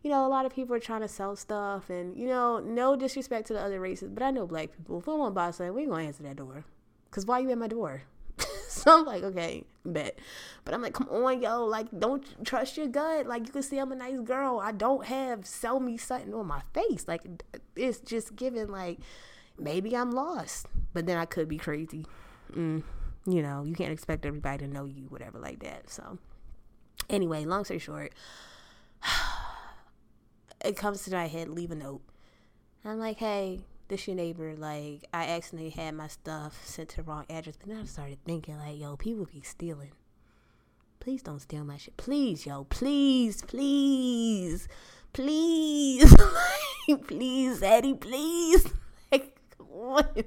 you 0.02 0.10
know, 0.10 0.24
a 0.24 0.28
lot 0.28 0.46
of 0.46 0.54
people 0.54 0.74
are 0.76 0.80
trying 0.80 1.00
to 1.00 1.08
sell 1.08 1.34
stuff 1.34 1.90
and, 1.90 2.16
you 2.16 2.28
know, 2.28 2.60
no 2.60 2.94
disrespect 2.94 3.48
to 3.48 3.54
the 3.54 3.60
other 3.60 3.80
races, 3.80 4.10
but 4.10 4.22
I 4.22 4.30
know 4.30 4.46
black 4.46 4.70
people. 4.76 4.98
If 4.98 5.08
I 5.08 5.14
want 5.14 5.34
to 5.34 5.72
we 5.72 5.82
ain't 5.82 5.90
gonna 5.90 6.04
answer 6.04 6.22
that 6.22 6.36
door. 6.36 6.64
Cause 7.10 7.26
why 7.26 7.40
you 7.40 7.50
at 7.50 7.58
my 7.58 7.66
door? 7.66 8.02
so 8.68 8.98
I'm 8.98 9.04
like, 9.04 9.22
okay, 9.22 9.64
bet. 9.84 10.18
But 10.64 10.74
I'm 10.74 10.82
like, 10.82 10.92
come 10.92 11.08
on, 11.08 11.42
yo, 11.42 11.64
like, 11.64 11.86
don't 11.98 12.24
trust 12.44 12.76
your 12.76 12.88
gut. 12.88 13.26
Like, 13.26 13.46
you 13.46 13.52
can 13.52 13.62
see 13.62 13.78
I'm 13.78 13.92
a 13.92 13.96
nice 13.96 14.20
girl. 14.20 14.60
I 14.62 14.72
don't 14.72 15.04
have 15.06 15.46
sell 15.46 15.80
me 15.80 15.96
something 15.96 16.34
on 16.34 16.46
my 16.46 16.62
face. 16.74 17.08
Like, 17.08 17.22
it's 17.74 18.00
just 18.00 18.36
given, 18.36 18.68
like, 18.68 18.98
maybe 19.58 19.96
I'm 19.96 20.10
lost, 20.10 20.66
but 20.92 21.06
then 21.06 21.16
I 21.18 21.24
could 21.24 21.48
be 21.48 21.58
crazy. 21.58 22.06
Mm, 22.54 22.82
you 23.26 23.42
know, 23.42 23.64
you 23.64 23.74
can't 23.74 23.92
expect 23.92 24.26
everybody 24.26 24.66
to 24.66 24.72
know 24.72 24.84
you, 24.84 25.06
whatever, 25.08 25.38
like 25.38 25.60
that. 25.60 25.90
So, 25.90 26.18
anyway, 27.08 27.44
long 27.44 27.64
story 27.64 27.78
short, 27.78 28.12
it 30.64 30.76
comes 30.76 31.04
to 31.04 31.10
my 31.10 31.26
head, 31.26 31.48
leave 31.48 31.70
a 31.70 31.74
note. 31.74 32.02
I'm 32.84 32.98
like, 32.98 33.18
hey, 33.18 33.60
this 33.88 34.06
your 34.06 34.16
neighbor. 34.16 34.54
Like, 34.56 35.04
I 35.12 35.26
accidentally 35.26 35.70
had 35.70 35.94
my 35.94 36.08
stuff 36.08 36.64
sent 36.64 36.90
to 36.90 36.96
the 36.98 37.02
wrong 37.02 37.24
address, 37.28 37.56
but 37.56 37.68
then 37.68 37.80
I 37.82 37.86
started 37.86 38.18
thinking, 38.24 38.58
like, 38.58 38.78
yo, 38.78 38.96
people 38.96 39.26
be 39.26 39.40
stealing. 39.42 39.92
Please 41.00 41.22
don't 41.22 41.40
steal 41.40 41.64
my 41.64 41.76
shit. 41.76 41.96
Please, 41.96 42.46
yo, 42.46 42.64
please, 42.64 43.42
please, 43.42 44.68
please, 45.12 46.14
please, 47.06 47.62
Eddie, 47.62 47.94
please. 47.94 48.66
Like. 49.68 50.26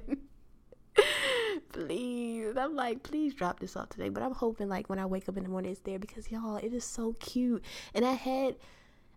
Please. 1.72 2.56
I'm 2.56 2.74
like, 2.74 3.02
please 3.02 3.34
drop 3.34 3.60
this 3.60 3.76
off 3.76 3.88
today. 3.90 4.08
But 4.08 4.22
I'm 4.22 4.34
hoping 4.34 4.68
like 4.68 4.88
when 4.88 4.98
I 4.98 5.06
wake 5.06 5.28
up 5.28 5.36
in 5.36 5.44
the 5.44 5.50
morning 5.50 5.72
it's 5.72 5.80
there 5.80 5.98
because 5.98 6.30
y'all, 6.30 6.56
it 6.56 6.72
is 6.72 6.84
so 6.84 7.14
cute. 7.20 7.62
And 7.94 8.04
I 8.04 8.12
had 8.12 8.56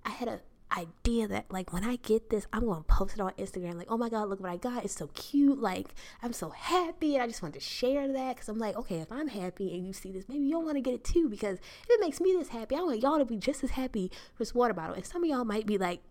I 0.06 0.10
had 0.10 0.28
a 0.28 0.40
idea 0.76 1.28
that 1.28 1.46
like 1.52 1.72
when 1.72 1.84
I 1.84 1.98
get 1.98 2.30
this, 2.30 2.48
I'm 2.52 2.66
gonna 2.66 2.84
post 2.84 3.16
it 3.16 3.22
on 3.22 3.32
Instagram. 3.34 3.76
Like, 3.76 3.88
oh 3.90 3.98
my 3.98 4.10
god, 4.10 4.30
look 4.30 4.40
what 4.40 4.52
I 4.52 4.58
got! 4.58 4.84
It's 4.84 4.96
so 4.96 5.08
cute. 5.14 5.60
Like, 5.60 5.94
I'm 6.22 6.34
so 6.34 6.50
happy, 6.50 7.16
and 7.16 7.24
I 7.24 7.28
just 7.28 7.42
wanted 7.42 7.60
to 7.60 7.66
share 7.66 8.12
that 8.12 8.36
because 8.36 8.50
I'm 8.50 8.58
like, 8.60 8.76
okay, 8.76 9.00
if 9.00 9.12
I'm 9.12 9.28
happy 9.28 9.74
and 9.76 9.86
you 9.86 9.94
see 9.94 10.12
this, 10.12 10.28
maybe 10.28 10.46
you'll 10.46 10.64
want 10.64 10.76
to 10.78 10.82
get 10.82 10.94
it 10.94 11.04
too. 11.04 11.30
Because 11.30 11.60
if 11.60 11.90
it 11.90 12.00
makes 12.00 12.20
me 12.20 12.34
this 12.34 12.50
happy, 12.50 12.76
I 12.76 12.82
want 12.82 13.02
y'all 13.02 13.20
to 13.20 13.26
be 13.26 13.38
just 13.38 13.64
as 13.64 13.72
happy 13.72 14.12
for 14.34 14.40
this 14.40 14.56
water 14.56 14.74
bottle. 14.74 14.96
And 14.96 15.06
some 15.06 15.24
of 15.24 15.30
y'all 15.30 15.46
might 15.46 15.66
be 15.66 15.78
like, 15.78 16.02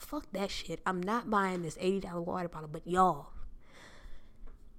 fuck 0.00 0.26
that 0.32 0.50
shit. 0.50 0.80
I'm 0.86 1.02
not 1.02 1.28
buying 1.30 1.62
this 1.62 1.76
eighty 1.80 2.00
dollar 2.00 2.22
water 2.22 2.48
bottle. 2.48 2.68
But 2.72 2.86
y'all, 2.86 3.28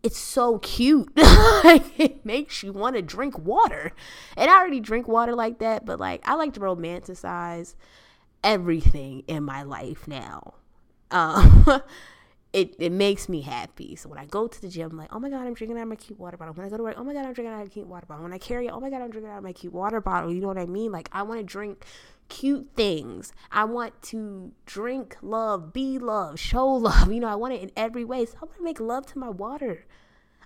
it's 0.06 0.20
so 0.20 0.60
cute. 0.60 1.12
it 1.18 2.24
makes 2.24 2.62
you 2.62 2.72
want 2.72 2.96
to 2.96 3.02
drink 3.02 3.40
water. 3.40 3.92
And 4.38 4.52
I 4.52 4.60
already 4.60 4.80
drink 4.80 5.08
water 5.08 5.34
like 5.34 5.58
that, 5.60 5.84
but 5.84 6.00
like 6.00 6.22
I 6.30 6.36
like 6.36 6.54
to 6.54 6.60
romanticize 6.60 7.74
everything 8.44 9.24
in 9.28 9.44
my 9.44 9.64
life 9.64 10.08
now. 10.08 10.54
Um, 11.10 11.66
it, 12.56 12.74
it 12.80 12.92
makes 12.94 13.28
me 13.28 13.42
happy. 13.42 13.98
So 13.98 14.08
when 14.08 14.18
I 14.18 14.24
go 14.24 14.48
to 14.48 14.62
the 14.62 14.70
gym, 14.70 14.92
I'm 14.92 14.98
like, 14.98 15.14
oh 15.14 15.20
my 15.20 15.30
God, 15.30 15.46
I'm 15.46 15.54
drinking 15.54 15.78
out 15.78 15.84
of 15.84 15.90
my 15.90 15.98
cute 15.98 16.18
water 16.18 16.38
bottle. 16.38 16.54
When 16.54 16.66
I 16.66 16.70
go 16.70 16.78
to 16.78 16.84
work, 16.84 16.96
oh 16.98 17.04
my 17.04 17.12
God, 17.12 17.26
I'm 17.26 17.34
drinking 17.34 17.54
out 17.54 17.60
of 17.60 17.68
my 17.68 17.70
cute 17.70 17.86
water 17.86 18.06
bottle. 18.06 18.24
When 18.24 18.32
I 18.32 18.38
carry 18.38 18.68
it, 18.68 18.72
oh 18.72 18.80
my 18.80 18.90
God, 18.90 19.02
I'm 19.02 19.12
drinking 19.12 19.30
out 19.30 19.40
of 19.40 19.44
my 19.44 19.52
cute 19.52 19.74
water 19.74 20.00
bottle. 20.00 20.34
You 20.34 20.40
know 20.40 20.48
what 20.48 20.58
I 20.58 20.66
mean? 20.66 20.90
Like, 20.90 21.10
I 21.12 21.24
want 21.24 21.42
to 21.42 21.46
drink 21.46 21.84
cute 22.30 22.70
things. 22.74 23.34
I 23.52 23.66
want 23.66 24.02
to 24.04 24.54
drink 24.66 25.18
love, 25.22 25.74
be 25.74 26.00
love, 26.00 26.40
show 26.40 26.66
love. 26.66 27.12
You 27.12 27.20
know, 27.20 27.28
I 27.28 27.36
want 27.36 27.56
it 27.56 27.62
in 27.62 27.72
every 27.76 28.06
way. 28.06 28.26
So 28.26 28.38
I 28.42 28.46
want 28.46 28.56
to 28.56 28.64
make 28.64 28.80
love 28.80 29.06
to 29.08 29.20
my 29.20 29.30
water. 29.30 29.86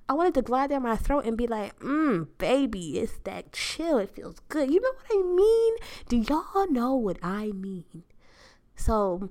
I 0.09 0.13
wanted 0.13 0.33
to 0.33 0.41
glide 0.41 0.71
down 0.71 0.81
my 0.81 0.95
throat 0.95 1.25
and 1.25 1.37
be 1.37 1.45
like, 1.45 1.77
mmm, 1.77 2.27
baby, 2.39 2.97
it's 2.97 3.19
that 3.19 3.53
chill. 3.53 3.99
It 3.99 4.15
feels 4.15 4.39
good. 4.49 4.71
You 4.71 4.81
know 4.81 4.93
what 4.93 5.11
I 5.11 5.35
mean? 5.35 5.75
Do 6.07 6.17
y'all 6.17 6.71
know 6.71 6.95
what 6.95 7.19
I 7.21 7.51
mean? 7.51 8.03
So 8.75 9.29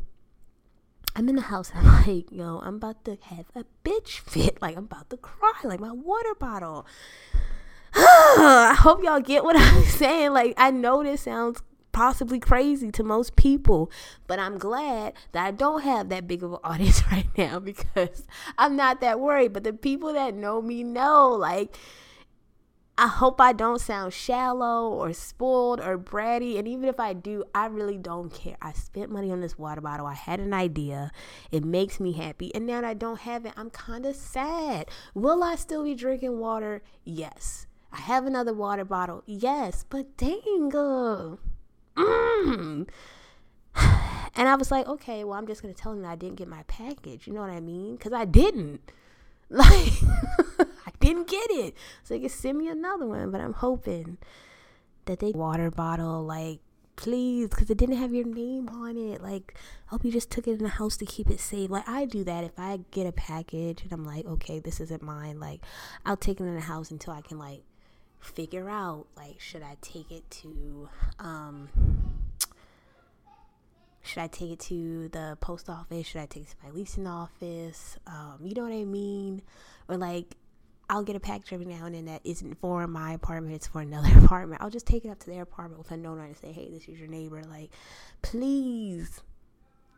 I'm 1.18 1.28
in 1.28 1.34
the 1.34 1.42
house. 1.42 1.72
I'm 1.74 1.84
like, 2.06 2.30
yo, 2.30 2.60
I'm 2.62 2.76
about 2.76 3.04
to 3.06 3.18
have 3.22 3.46
a 3.56 3.64
bitch 3.84 4.20
fit. 4.20 4.58
Like, 4.68 4.76
I'm 4.76 4.84
about 4.84 5.10
to 5.10 5.16
cry. 5.16 5.52
Like, 5.64 5.80
my 5.80 5.90
water 5.90 6.34
bottle. 6.38 6.86
I 7.94 8.76
hope 8.78 9.02
y'all 9.02 9.20
get 9.20 9.42
what 9.42 9.56
I'm 9.58 9.82
saying. 9.82 10.32
Like, 10.32 10.54
I 10.56 10.70
know 10.70 11.02
this 11.02 11.22
sounds 11.22 11.60
possibly 11.90 12.38
crazy 12.38 12.92
to 12.92 13.02
most 13.02 13.34
people. 13.34 13.90
But 14.28 14.38
I'm 14.38 14.58
glad 14.58 15.14
that 15.32 15.44
I 15.44 15.50
don't 15.50 15.82
have 15.82 16.08
that 16.10 16.28
big 16.28 16.44
of 16.44 16.52
an 16.52 16.58
audience 16.62 17.02
right 17.10 17.26
now 17.36 17.58
because 17.58 18.24
I'm 18.56 18.76
not 18.76 19.00
that 19.00 19.18
worried. 19.18 19.52
But 19.52 19.64
the 19.64 19.72
people 19.72 20.12
that 20.12 20.34
know 20.34 20.62
me 20.62 20.84
know, 20.84 21.30
like, 21.30 21.76
I 23.00 23.06
hope 23.06 23.40
I 23.40 23.52
don't 23.52 23.80
sound 23.80 24.12
shallow 24.12 24.88
or 24.88 25.12
spoiled 25.12 25.78
or 25.78 25.96
bratty. 25.96 26.58
And 26.58 26.66
even 26.66 26.88
if 26.88 26.98
I 26.98 27.12
do, 27.12 27.44
I 27.54 27.66
really 27.66 27.96
don't 27.96 28.28
care. 28.28 28.56
I 28.60 28.72
spent 28.72 29.08
money 29.08 29.30
on 29.30 29.40
this 29.40 29.56
water 29.56 29.80
bottle. 29.80 30.04
I 30.04 30.14
had 30.14 30.40
an 30.40 30.52
idea. 30.52 31.12
It 31.52 31.64
makes 31.64 32.00
me 32.00 32.10
happy. 32.14 32.52
And 32.56 32.66
now 32.66 32.80
that 32.80 32.88
I 32.88 32.94
don't 32.94 33.20
have 33.20 33.46
it, 33.46 33.52
I'm 33.56 33.70
kind 33.70 34.04
of 34.04 34.16
sad. 34.16 34.90
Will 35.14 35.44
I 35.44 35.54
still 35.54 35.84
be 35.84 35.94
drinking 35.94 36.40
water? 36.40 36.82
Yes. 37.04 37.68
I 37.92 37.98
have 37.98 38.26
another 38.26 38.52
water 38.52 38.84
bottle. 38.84 39.22
Yes. 39.26 39.84
But 39.88 40.16
dang. 40.16 40.72
Uh, 40.74 41.36
mm. 41.96 42.88
And 44.34 44.48
I 44.48 44.56
was 44.56 44.72
like, 44.72 44.86
okay, 44.88 45.22
well, 45.22 45.38
I'm 45.38 45.46
just 45.46 45.62
going 45.62 45.72
to 45.72 45.80
tell 45.80 45.92
him 45.92 46.02
that 46.02 46.08
I 46.08 46.16
didn't 46.16 46.36
get 46.36 46.48
my 46.48 46.64
package. 46.64 47.28
You 47.28 47.32
know 47.32 47.40
what 47.40 47.50
I 47.50 47.60
mean? 47.60 47.94
Because 47.94 48.12
I 48.12 48.24
didn't. 48.24 48.80
Like, 49.50 49.94
didn't 51.08 51.28
get 51.28 51.50
it. 51.50 51.74
So 52.04 52.14
they 52.14 52.20
can 52.20 52.28
send 52.28 52.58
me 52.58 52.68
another 52.68 53.06
one. 53.06 53.30
But 53.30 53.40
I'm 53.40 53.54
hoping 53.54 54.18
that 55.06 55.20
they 55.20 55.30
water 55.30 55.70
bottle, 55.70 56.24
like, 56.24 56.60
please, 56.96 57.48
because 57.48 57.70
it 57.70 57.78
didn't 57.78 57.96
have 57.96 58.12
your 58.12 58.26
name 58.26 58.68
on 58.68 58.96
it. 58.96 59.22
Like, 59.22 59.54
I 59.86 59.90
hope 59.90 60.04
you 60.04 60.12
just 60.12 60.30
took 60.30 60.46
it 60.46 60.52
in 60.52 60.62
the 60.62 60.68
house 60.68 60.96
to 60.98 61.06
keep 61.06 61.30
it 61.30 61.40
safe. 61.40 61.70
Like, 61.70 61.88
I 61.88 62.04
do 62.04 62.24
that 62.24 62.44
if 62.44 62.58
I 62.58 62.80
get 62.90 63.06
a 63.06 63.12
package 63.12 63.82
and 63.82 63.92
I'm 63.92 64.04
like, 64.04 64.26
okay, 64.26 64.58
this 64.58 64.80
isn't 64.80 65.02
mine. 65.02 65.40
Like, 65.40 65.60
I'll 66.04 66.16
take 66.16 66.40
it 66.40 66.44
in 66.44 66.54
the 66.54 66.60
house 66.60 66.90
until 66.90 67.12
I 67.12 67.22
can, 67.22 67.38
like, 67.38 67.62
figure 68.20 68.68
out 68.68 69.06
like 69.16 69.40
should 69.40 69.62
I 69.62 69.76
take 69.80 70.10
it 70.10 70.28
to 70.30 70.88
um 71.18 71.68
should 74.02 74.22
I 74.22 74.26
take 74.26 74.52
it 74.52 74.60
to 74.60 75.08
the 75.10 75.36
post 75.40 75.68
office? 75.68 76.06
Should 76.06 76.22
I 76.22 76.26
take 76.26 76.44
it 76.44 76.48
to 76.50 76.56
my 76.64 76.70
leasing 76.70 77.06
office? 77.06 77.98
Um, 78.06 78.38
you 78.42 78.54
know 78.54 78.62
what 78.62 78.72
I 78.72 78.84
mean? 78.84 79.42
Or 79.86 79.98
like 79.98 80.34
I'll 80.90 81.02
get 81.02 81.16
a 81.16 81.20
package 81.20 81.52
every 81.52 81.66
now 81.66 81.84
and 81.84 81.94
then 81.94 82.06
that 82.06 82.22
isn't 82.24 82.54
for 82.60 82.86
my 82.86 83.12
apartment, 83.12 83.54
it's 83.54 83.66
for 83.66 83.82
another 83.82 84.16
apartment. 84.24 84.62
I'll 84.62 84.70
just 84.70 84.86
take 84.86 85.04
it 85.04 85.08
up 85.08 85.18
to 85.20 85.30
their 85.30 85.42
apartment 85.42 85.78
with 85.78 85.90
a 85.90 85.96
note 85.96 86.18
on 86.18 86.24
it 86.24 86.26
and 86.28 86.36
say, 86.36 86.52
Hey, 86.52 86.70
this 86.70 86.88
is 86.88 86.98
your 86.98 87.08
neighbor. 87.08 87.42
Like, 87.44 87.70
please. 88.22 89.20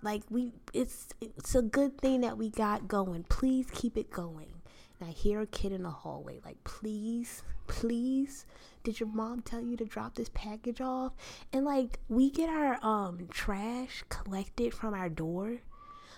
Like 0.02 0.22
we 0.30 0.52
it's 0.72 1.08
it's 1.20 1.54
a 1.54 1.60
good 1.60 1.98
thing 2.00 2.22
that 2.22 2.38
we 2.38 2.48
got 2.48 2.88
going. 2.88 3.24
Please 3.24 3.66
keep 3.70 3.98
it 3.98 4.10
going. 4.10 4.48
And 4.98 5.08
I 5.08 5.12
hear 5.12 5.40
a 5.40 5.46
kid 5.46 5.72
in 5.72 5.82
the 5.82 5.90
hallway, 5.90 6.40
like, 6.44 6.62
please, 6.64 7.42
please, 7.66 8.44
did 8.82 9.00
your 9.00 9.08
mom 9.08 9.40
tell 9.40 9.60
you 9.62 9.76
to 9.78 9.84
drop 9.86 10.14
this 10.14 10.30
package 10.34 10.80
off? 10.80 11.12
And 11.52 11.64
like, 11.64 12.00
we 12.08 12.30
get 12.30 12.48
our 12.50 12.82
um 12.84 13.28
trash 13.30 14.04
collected 14.08 14.74
from 14.74 14.94
our 14.94 15.08
door. 15.08 15.60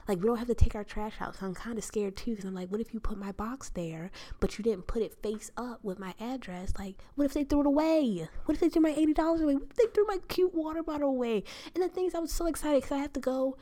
Like, 0.09 0.19
we 0.19 0.27
don't 0.27 0.39
have 0.39 0.49
to 0.49 0.55
take 0.55 0.75
our 0.75 0.85
trash 0.85 1.15
out. 1.21 1.37
So 1.37 1.47
I'm 1.47 1.55
kind 1.55 1.79
of 1.79 1.85
scared 1.85 2.17
too, 2.17 2.33
because 2.33 2.45
I'm 2.45 2.55
like, 2.55 2.71
what 2.71 2.81
if 2.81 2.93
you 2.93 3.01
put 3.01 3.19
my 3.19 3.33
box 3.33 3.71
there, 3.71 4.11
but 4.41 4.59
you 4.59 4.65
didn't 4.65 4.87
put 4.87 5.03
it 5.03 5.23
face 5.23 5.51
up 5.57 5.81
with 5.83 5.99
my 5.99 6.15
address? 6.21 6.73
Like, 6.79 6.97
what 7.15 7.25
if 7.25 7.35
they 7.35 7.45
threw 7.45 7.61
it 7.61 7.67
away? 7.67 8.29
What 8.47 8.55
if 8.55 8.61
they 8.61 8.69
threw 8.69 8.83
my 8.83 8.93
$80 8.93 9.43
away? 9.43 9.55
What 9.55 9.71
if 9.71 9.77
they 9.77 9.87
threw 9.95 10.07
my 10.07 10.19
cute 10.29 10.55
water 10.55 10.83
bottle 10.83 11.11
away? 11.11 11.45
And 11.75 11.83
the 11.83 11.89
things 11.89 12.15
I 12.15 12.19
was 12.19 12.33
so 12.33 12.47
excited 12.47 12.83
because 12.83 12.97
I 12.97 13.01
have 13.01 13.13
to 13.13 13.21
go 13.21 13.57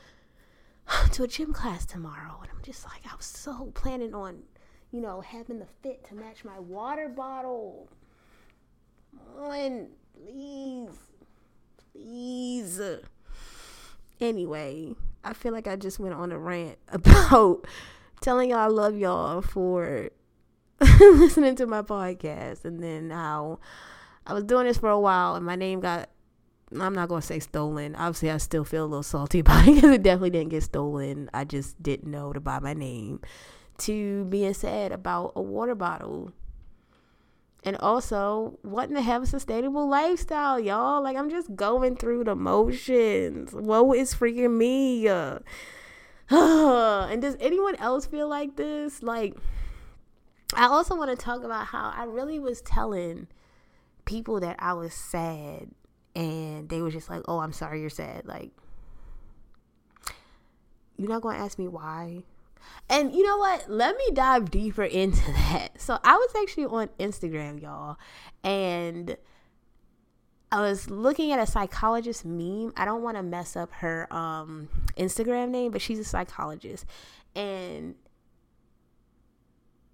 to 1.12 1.22
a 1.22 1.28
gym 1.28 1.52
class 1.52 1.84
tomorrow. 1.84 2.38
And 2.40 2.50
I'm 2.50 2.62
just 2.62 2.84
like, 2.84 3.02
I 3.10 3.16
was 3.16 3.26
so 3.26 3.70
planning 3.74 4.14
on 4.14 4.42
you 4.92 5.00
know, 5.00 5.20
having 5.20 5.58
the 5.58 5.66
fit 5.82 6.04
to 6.08 6.14
match 6.14 6.44
my 6.44 6.58
water 6.58 7.08
bottle. 7.08 7.88
On, 9.38 9.88
please. 10.14 10.90
Please. 11.92 12.80
Anyway, 14.20 14.94
I 15.24 15.32
feel 15.32 15.52
like 15.52 15.68
I 15.68 15.76
just 15.76 15.98
went 15.98 16.14
on 16.14 16.32
a 16.32 16.38
rant 16.38 16.78
about 16.88 17.66
telling 18.20 18.50
y'all 18.50 18.58
I 18.58 18.66
love 18.66 18.96
y'all 18.96 19.42
for 19.42 20.10
listening 21.00 21.56
to 21.56 21.66
my 21.66 21.82
podcast 21.82 22.64
and 22.64 22.82
then 22.82 23.10
how 23.10 23.60
I 24.26 24.34
was 24.34 24.44
doing 24.44 24.66
this 24.66 24.78
for 24.78 24.90
a 24.90 25.00
while 25.00 25.34
and 25.34 25.44
my 25.44 25.56
name 25.56 25.80
got 25.80 26.08
I'm 26.78 26.94
not 26.94 27.08
gonna 27.08 27.22
say 27.22 27.40
stolen. 27.40 27.96
Obviously, 27.96 28.30
I 28.30 28.36
still 28.36 28.64
feel 28.64 28.84
a 28.84 28.86
little 28.86 29.02
salty 29.02 29.38
about 29.40 29.66
it 29.66 29.74
because 29.74 29.90
it 29.90 30.02
definitely 30.02 30.30
didn't 30.30 30.50
get 30.50 30.62
stolen. 30.62 31.28
I 31.34 31.44
just 31.44 31.82
didn't 31.82 32.10
know 32.10 32.32
to 32.32 32.40
buy 32.40 32.60
my 32.60 32.74
name 32.74 33.20
to 33.78 34.24
being 34.26 34.54
sad 34.54 34.92
about 34.92 35.32
a 35.34 35.42
water 35.42 35.74
bottle. 35.74 36.32
And 37.62 37.76
also, 37.76 38.58
wanting 38.62 38.94
to 38.94 39.02
have 39.02 39.24
a 39.24 39.26
sustainable 39.26 39.86
lifestyle, 39.86 40.58
y'all. 40.58 41.02
Like, 41.02 41.16
I'm 41.16 41.28
just 41.28 41.54
going 41.54 41.96
through 41.96 42.24
the 42.24 42.34
motions. 42.34 43.52
Woe 43.52 43.92
is 43.92 44.14
freaking 44.14 44.56
me. 44.56 45.06
and 46.30 47.20
does 47.20 47.36
anyone 47.38 47.76
else 47.76 48.06
feel 48.06 48.28
like 48.28 48.56
this? 48.56 49.02
Like, 49.02 49.34
I 50.54 50.66
also 50.66 50.96
want 50.96 51.10
to 51.10 51.22
talk 51.22 51.44
about 51.44 51.66
how 51.66 51.92
I 51.94 52.04
really 52.04 52.38
was 52.38 52.62
telling 52.62 53.28
people 54.04 54.40
that 54.40 54.56
I 54.58 54.72
was 54.72 54.94
sad 54.94 55.68
and 56.14 56.68
they 56.68 56.82
were 56.82 56.90
just 56.90 57.08
like, 57.08 57.22
"Oh, 57.28 57.38
I'm 57.38 57.52
sorry 57.52 57.80
you're 57.80 57.90
sad." 57.90 58.26
Like 58.26 58.50
you're 60.96 61.08
not 61.08 61.22
going 61.22 61.36
to 61.36 61.42
ask 61.42 61.58
me 61.58 61.68
why. 61.68 62.24
And 62.88 63.14
you 63.14 63.24
know 63.24 63.38
what? 63.38 63.70
Let 63.70 63.96
me 63.96 64.10
dive 64.12 64.50
deeper 64.50 64.84
into 64.84 65.24
that. 65.32 65.80
So 65.80 65.98
I 66.02 66.14
was 66.16 66.30
actually 66.42 66.66
on 66.66 66.88
Instagram, 66.98 67.60
y'all, 67.60 67.96
and 68.42 69.16
I 70.52 70.60
was 70.60 70.90
looking 70.90 71.30
at 71.30 71.38
a 71.38 71.46
psychologist 71.46 72.24
meme. 72.24 72.72
I 72.76 72.84
don't 72.84 73.02
want 73.02 73.16
to 73.16 73.22
mess 73.22 73.56
up 73.56 73.72
her 73.74 74.12
um, 74.12 74.68
Instagram 74.96 75.50
name, 75.50 75.70
but 75.70 75.80
she's 75.80 76.00
a 76.00 76.04
psychologist. 76.04 76.86
And 77.36 77.94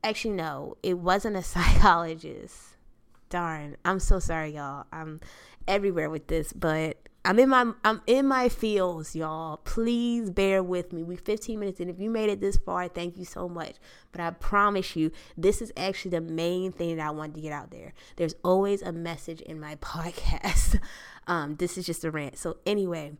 actually, 0.02 0.34
no, 0.34 0.76
it 0.82 0.98
wasn't 0.98 1.36
a 1.36 1.42
psychologist. 1.42 2.76
Darn, 3.28 3.76
I'm 3.84 4.00
so 4.00 4.18
sorry, 4.18 4.54
y'all. 4.54 4.86
I'm 4.92 5.20
everywhere 5.68 6.08
with 6.08 6.28
this, 6.28 6.52
but 6.52 6.96
I'm 7.26 7.40
in 7.40 7.48
my 7.48 7.72
I'm 7.82 8.02
in 8.06 8.28
my 8.28 8.48
feels, 8.48 9.16
y'all. 9.16 9.56
Please 9.58 10.30
bear 10.30 10.62
with 10.62 10.92
me. 10.92 11.02
We 11.02 11.16
15 11.16 11.58
minutes 11.58 11.80
in. 11.80 11.90
If 11.90 11.98
you 11.98 12.08
made 12.08 12.30
it 12.30 12.40
this 12.40 12.56
far, 12.56 12.86
thank 12.86 13.16
you 13.18 13.24
so 13.24 13.48
much. 13.48 13.74
But 14.12 14.20
I 14.20 14.30
promise 14.30 14.94
you, 14.94 15.10
this 15.36 15.60
is 15.60 15.72
actually 15.76 16.12
the 16.12 16.20
main 16.20 16.70
thing 16.70 16.96
that 16.96 17.08
I 17.08 17.10
wanted 17.10 17.34
to 17.34 17.40
get 17.40 17.50
out 17.50 17.72
there. 17.72 17.94
There's 18.14 18.36
always 18.44 18.80
a 18.80 18.92
message 18.92 19.40
in 19.40 19.58
my 19.58 19.74
podcast. 19.82 20.78
um, 21.26 21.56
this 21.56 21.76
is 21.76 21.84
just 21.84 22.04
a 22.04 22.12
rant. 22.12 22.38
So 22.38 22.58
anyway, 22.64 23.14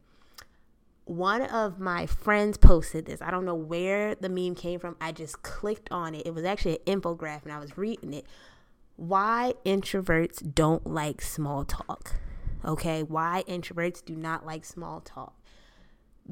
one 1.04 1.42
of 1.42 1.80
my 1.80 2.06
friends 2.06 2.58
posted 2.58 3.06
this. 3.06 3.20
I 3.20 3.32
don't 3.32 3.44
know 3.44 3.56
where 3.56 4.14
the 4.14 4.28
meme 4.28 4.54
came 4.54 4.78
from. 4.78 4.94
I 5.00 5.10
just 5.10 5.42
clicked 5.42 5.90
on 5.90 6.14
it. 6.14 6.24
It 6.24 6.32
was 6.32 6.44
actually 6.44 6.78
an 6.86 7.00
infographic 7.00 7.42
and 7.42 7.52
I 7.52 7.58
was 7.58 7.76
reading 7.76 8.14
it. 8.14 8.24
Why 8.94 9.54
introverts 9.64 10.54
don't 10.54 10.86
like 10.86 11.20
small 11.20 11.64
talk. 11.64 12.14
Okay, 12.66 13.02
why 13.02 13.44
introverts 13.46 14.04
do 14.04 14.16
not 14.16 14.44
like 14.44 14.64
small 14.64 15.00
talk. 15.00 15.34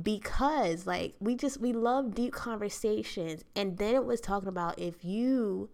Because 0.01 0.87
like 0.87 1.15
we 1.21 1.37
just 1.37 1.61
we 1.61 1.73
love 1.73 2.15
deep 2.15 2.33
conversations 2.33 3.45
and 3.55 3.79
then 3.79 3.95
it 3.95 4.05
was 4.05 4.21
talking 4.21 4.49
about 4.49 4.79
if 4.79 5.05
you 5.05 5.71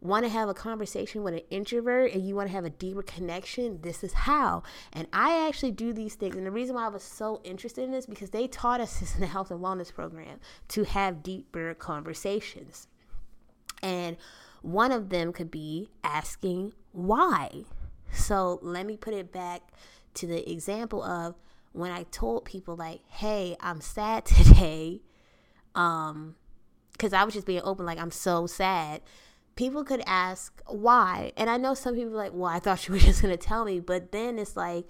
want 0.00 0.24
to 0.24 0.30
have 0.30 0.48
a 0.48 0.54
conversation 0.54 1.22
with 1.22 1.34
an 1.34 1.42
introvert 1.50 2.12
and 2.12 2.26
you 2.26 2.34
want 2.34 2.48
to 2.48 2.54
have 2.54 2.64
a 2.64 2.70
deeper 2.70 3.02
connection, 3.02 3.80
this 3.82 4.04
is 4.04 4.12
how. 4.12 4.62
And 4.92 5.08
I 5.12 5.46
actually 5.46 5.72
do 5.72 5.92
these 5.92 6.14
things. 6.14 6.36
And 6.36 6.46
the 6.46 6.50
reason 6.50 6.76
why 6.76 6.86
I 6.86 6.88
was 6.88 7.02
so 7.02 7.40
interested 7.44 7.84
in 7.84 7.90
this 7.90 8.06
because 8.06 8.30
they 8.30 8.46
taught 8.46 8.80
us 8.80 9.00
this 9.00 9.14
in 9.14 9.20
the 9.20 9.26
health 9.26 9.50
and 9.50 9.60
wellness 9.60 9.92
program 9.92 10.38
to 10.68 10.84
have 10.84 11.22
deeper 11.22 11.74
conversations. 11.74 12.86
And 13.82 14.16
one 14.62 14.92
of 14.92 15.08
them 15.08 15.32
could 15.32 15.50
be 15.50 15.90
asking 16.02 16.72
why. 16.92 17.64
So 18.12 18.58
let 18.62 18.86
me 18.86 18.96
put 18.96 19.14
it 19.14 19.32
back 19.32 19.62
to 20.14 20.26
the 20.26 20.50
example 20.50 21.02
of 21.02 21.34
when 21.72 21.90
I 21.90 22.04
told 22.04 22.44
people 22.44 22.76
like, 22.76 23.00
"Hey, 23.08 23.56
I'm 23.60 23.80
sad 23.80 24.24
today," 24.26 25.02
um, 25.74 26.36
because 26.92 27.12
I 27.12 27.24
was 27.24 27.34
just 27.34 27.46
being 27.46 27.62
open, 27.62 27.86
like 27.86 27.98
I'm 27.98 28.10
so 28.10 28.46
sad. 28.46 29.02
People 29.56 29.84
could 29.84 30.02
ask 30.06 30.60
why, 30.66 31.32
and 31.36 31.50
I 31.50 31.56
know 31.56 31.74
some 31.74 31.94
people 31.94 32.12
like, 32.12 32.32
"Well, 32.34 32.50
I 32.50 32.58
thought 32.58 32.86
you 32.88 32.94
were 32.94 33.00
just 33.10 33.22
gonna 33.22 33.36
tell 33.36 33.64
me," 33.64 33.80
but 33.80 34.12
then 34.12 34.38
it's 34.38 34.56
like. 34.56 34.86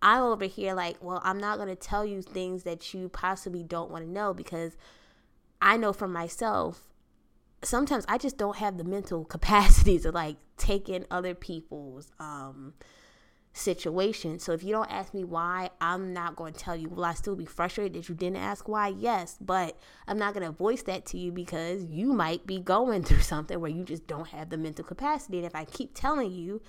I'm 0.00 0.22
over 0.22 0.44
here 0.44 0.74
like, 0.74 0.96
well, 1.02 1.20
I'm 1.24 1.38
not 1.38 1.56
going 1.56 1.70
to 1.70 1.74
tell 1.74 2.06
you 2.06 2.22
things 2.22 2.62
that 2.62 2.94
you 2.94 3.08
possibly 3.08 3.64
don't 3.64 3.90
want 3.90 4.04
to 4.04 4.08
know 4.08 4.32
because 4.32 4.76
I 5.60 5.76
know 5.76 5.92
for 5.92 6.06
myself, 6.06 6.87
sometimes 7.62 8.04
I 8.08 8.18
just 8.18 8.38
don't 8.38 8.56
have 8.56 8.78
the 8.78 8.84
mental 8.84 9.24
capacity 9.24 9.98
to 10.00 10.10
like 10.10 10.36
take 10.56 10.88
in 10.88 11.06
other 11.10 11.34
people's 11.34 12.10
um 12.18 12.74
situation. 13.52 14.38
So 14.38 14.52
if 14.52 14.62
you 14.62 14.72
don't 14.72 14.90
ask 14.90 15.12
me 15.12 15.24
why, 15.24 15.70
I'm 15.80 16.12
not 16.12 16.36
going 16.36 16.52
to 16.52 16.58
tell 16.58 16.76
you. 16.76 16.88
Will 16.88 17.04
I 17.04 17.14
still 17.14 17.36
be 17.36 17.44
frustrated 17.44 17.94
that 17.94 18.08
you 18.08 18.14
didn't 18.14 18.36
ask 18.36 18.68
why? 18.68 18.88
Yes, 18.88 19.36
but 19.40 19.76
I'm 20.06 20.18
not 20.18 20.34
going 20.34 20.46
to 20.46 20.52
voice 20.52 20.82
that 20.82 21.06
to 21.06 21.18
you 21.18 21.32
because 21.32 21.84
you 21.84 22.12
might 22.12 22.46
be 22.46 22.60
going 22.60 23.02
through 23.04 23.20
something 23.20 23.60
where 23.60 23.70
you 23.70 23.84
just 23.84 24.06
don't 24.06 24.28
have 24.28 24.50
the 24.50 24.56
mental 24.56 24.84
capacity. 24.84 25.38
And 25.38 25.46
if 25.46 25.54
I 25.54 25.64
keep 25.64 25.94
telling 25.94 26.30
you, 26.30 26.62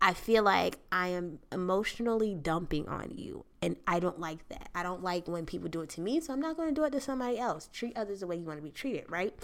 I 0.00 0.14
feel 0.14 0.44
like 0.44 0.78
I 0.92 1.08
am 1.08 1.40
emotionally 1.50 2.34
dumping 2.34 2.88
on 2.88 3.10
you. 3.16 3.44
And 3.60 3.76
I 3.88 3.98
don't 3.98 4.20
like 4.20 4.48
that. 4.50 4.68
I 4.74 4.84
don't 4.84 5.02
like 5.02 5.26
when 5.26 5.44
people 5.44 5.68
do 5.68 5.80
it 5.80 5.88
to 5.90 6.00
me, 6.00 6.20
so 6.20 6.32
I'm 6.32 6.40
not 6.40 6.56
going 6.56 6.68
to 6.68 6.74
do 6.74 6.84
it 6.84 6.92
to 6.92 7.00
somebody 7.00 7.38
else. 7.38 7.68
Treat 7.72 7.96
others 7.96 8.20
the 8.20 8.28
way 8.28 8.36
you 8.36 8.44
want 8.44 8.58
to 8.58 8.62
be 8.62 8.70
treated, 8.70 9.10
right? 9.10 9.34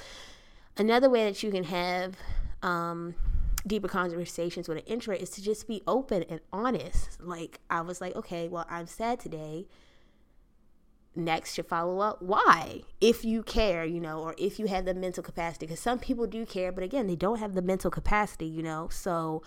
Another 0.76 1.08
way 1.08 1.24
that 1.24 1.42
you 1.42 1.50
can 1.50 1.64
have 1.64 2.16
um, 2.62 3.14
deeper 3.66 3.88
conversations 3.88 4.68
with 4.68 4.78
an 4.78 4.84
introvert 4.84 5.22
is 5.22 5.30
to 5.30 5.42
just 5.42 5.68
be 5.68 5.82
open 5.86 6.24
and 6.24 6.40
honest. 6.52 7.20
Like, 7.20 7.60
I 7.70 7.80
was 7.80 8.00
like, 8.00 8.16
okay, 8.16 8.48
well, 8.48 8.66
I'm 8.68 8.86
sad 8.86 9.20
today. 9.20 9.66
Next, 11.16 11.56
you 11.56 11.62
follow 11.62 12.00
up 12.00 12.20
why, 12.20 12.82
if 13.00 13.24
you 13.24 13.44
care, 13.44 13.84
you 13.84 14.00
know, 14.00 14.18
or 14.18 14.34
if 14.36 14.58
you 14.58 14.66
have 14.66 14.84
the 14.84 14.94
mental 14.94 15.22
capacity. 15.22 15.66
Because 15.66 15.78
some 15.78 16.00
people 16.00 16.26
do 16.26 16.44
care, 16.44 16.72
but 16.72 16.82
again, 16.82 17.06
they 17.06 17.14
don't 17.14 17.38
have 17.38 17.54
the 17.54 17.62
mental 17.62 17.90
capacity, 17.90 18.46
you 18.46 18.64
know. 18.64 18.88
So, 18.90 19.42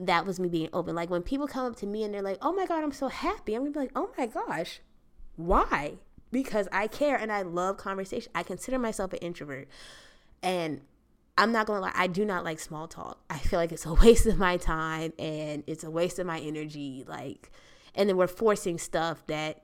that 0.00 0.24
was 0.26 0.40
me 0.40 0.48
being 0.48 0.70
open. 0.72 0.94
Like 0.94 1.10
when 1.10 1.22
people 1.22 1.46
come 1.46 1.66
up 1.66 1.76
to 1.76 1.86
me 1.86 2.02
and 2.02 2.12
they're 2.12 2.22
like, 2.22 2.38
"Oh 2.40 2.52
my 2.52 2.66
god, 2.66 2.82
I'm 2.82 2.92
so 2.92 3.08
happy," 3.08 3.54
I'm 3.54 3.62
gonna 3.62 3.72
be 3.72 3.80
like, 3.80 3.92
"Oh 3.94 4.10
my 4.16 4.26
gosh, 4.26 4.80
why?" 5.36 5.98
Because 6.32 6.68
I 6.72 6.86
care 6.86 7.16
and 7.16 7.30
I 7.30 7.42
love 7.42 7.76
conversation. 7.76 8.32
I 8.34 8.42
consider 8.42 8.78
myself 8.78 9.12
an 9.12 9.18
introvert. 9.18 9.68
And 10.42 10.80
I'm 11.36 11.52
not 11.52 11.66
gonna 11.66 11.80
lie, 11.80 11.92
I 11.94 12.06
do 12.06 12.24
not 12.24 12.44
like 12.44 12.58
small 12.60 12.86
talk. 12.86 13.18
I 13.30 13.38
feel 13.38 13.58
like 13.58 13.72
it's 13.72 13.86
a 13.86 13.94
waste 14.02 14.26
of 14.26 14.38
my 14.38 14.56
time 14.56 15.12
and 15.18 15.64
it's 15.66 15.84
a 15.84 15.90
waste 15.90 16.18
of 16.18 16.26
my 16.26 16.38
energy. 16.38 17.04
Like, 17.06 17.50
and 17.94 18.08
then 18.08 18.16
we're 18.16 18.26
forcing 18.26 18.78
stuff 18.78 19.26
that 19.26 19.62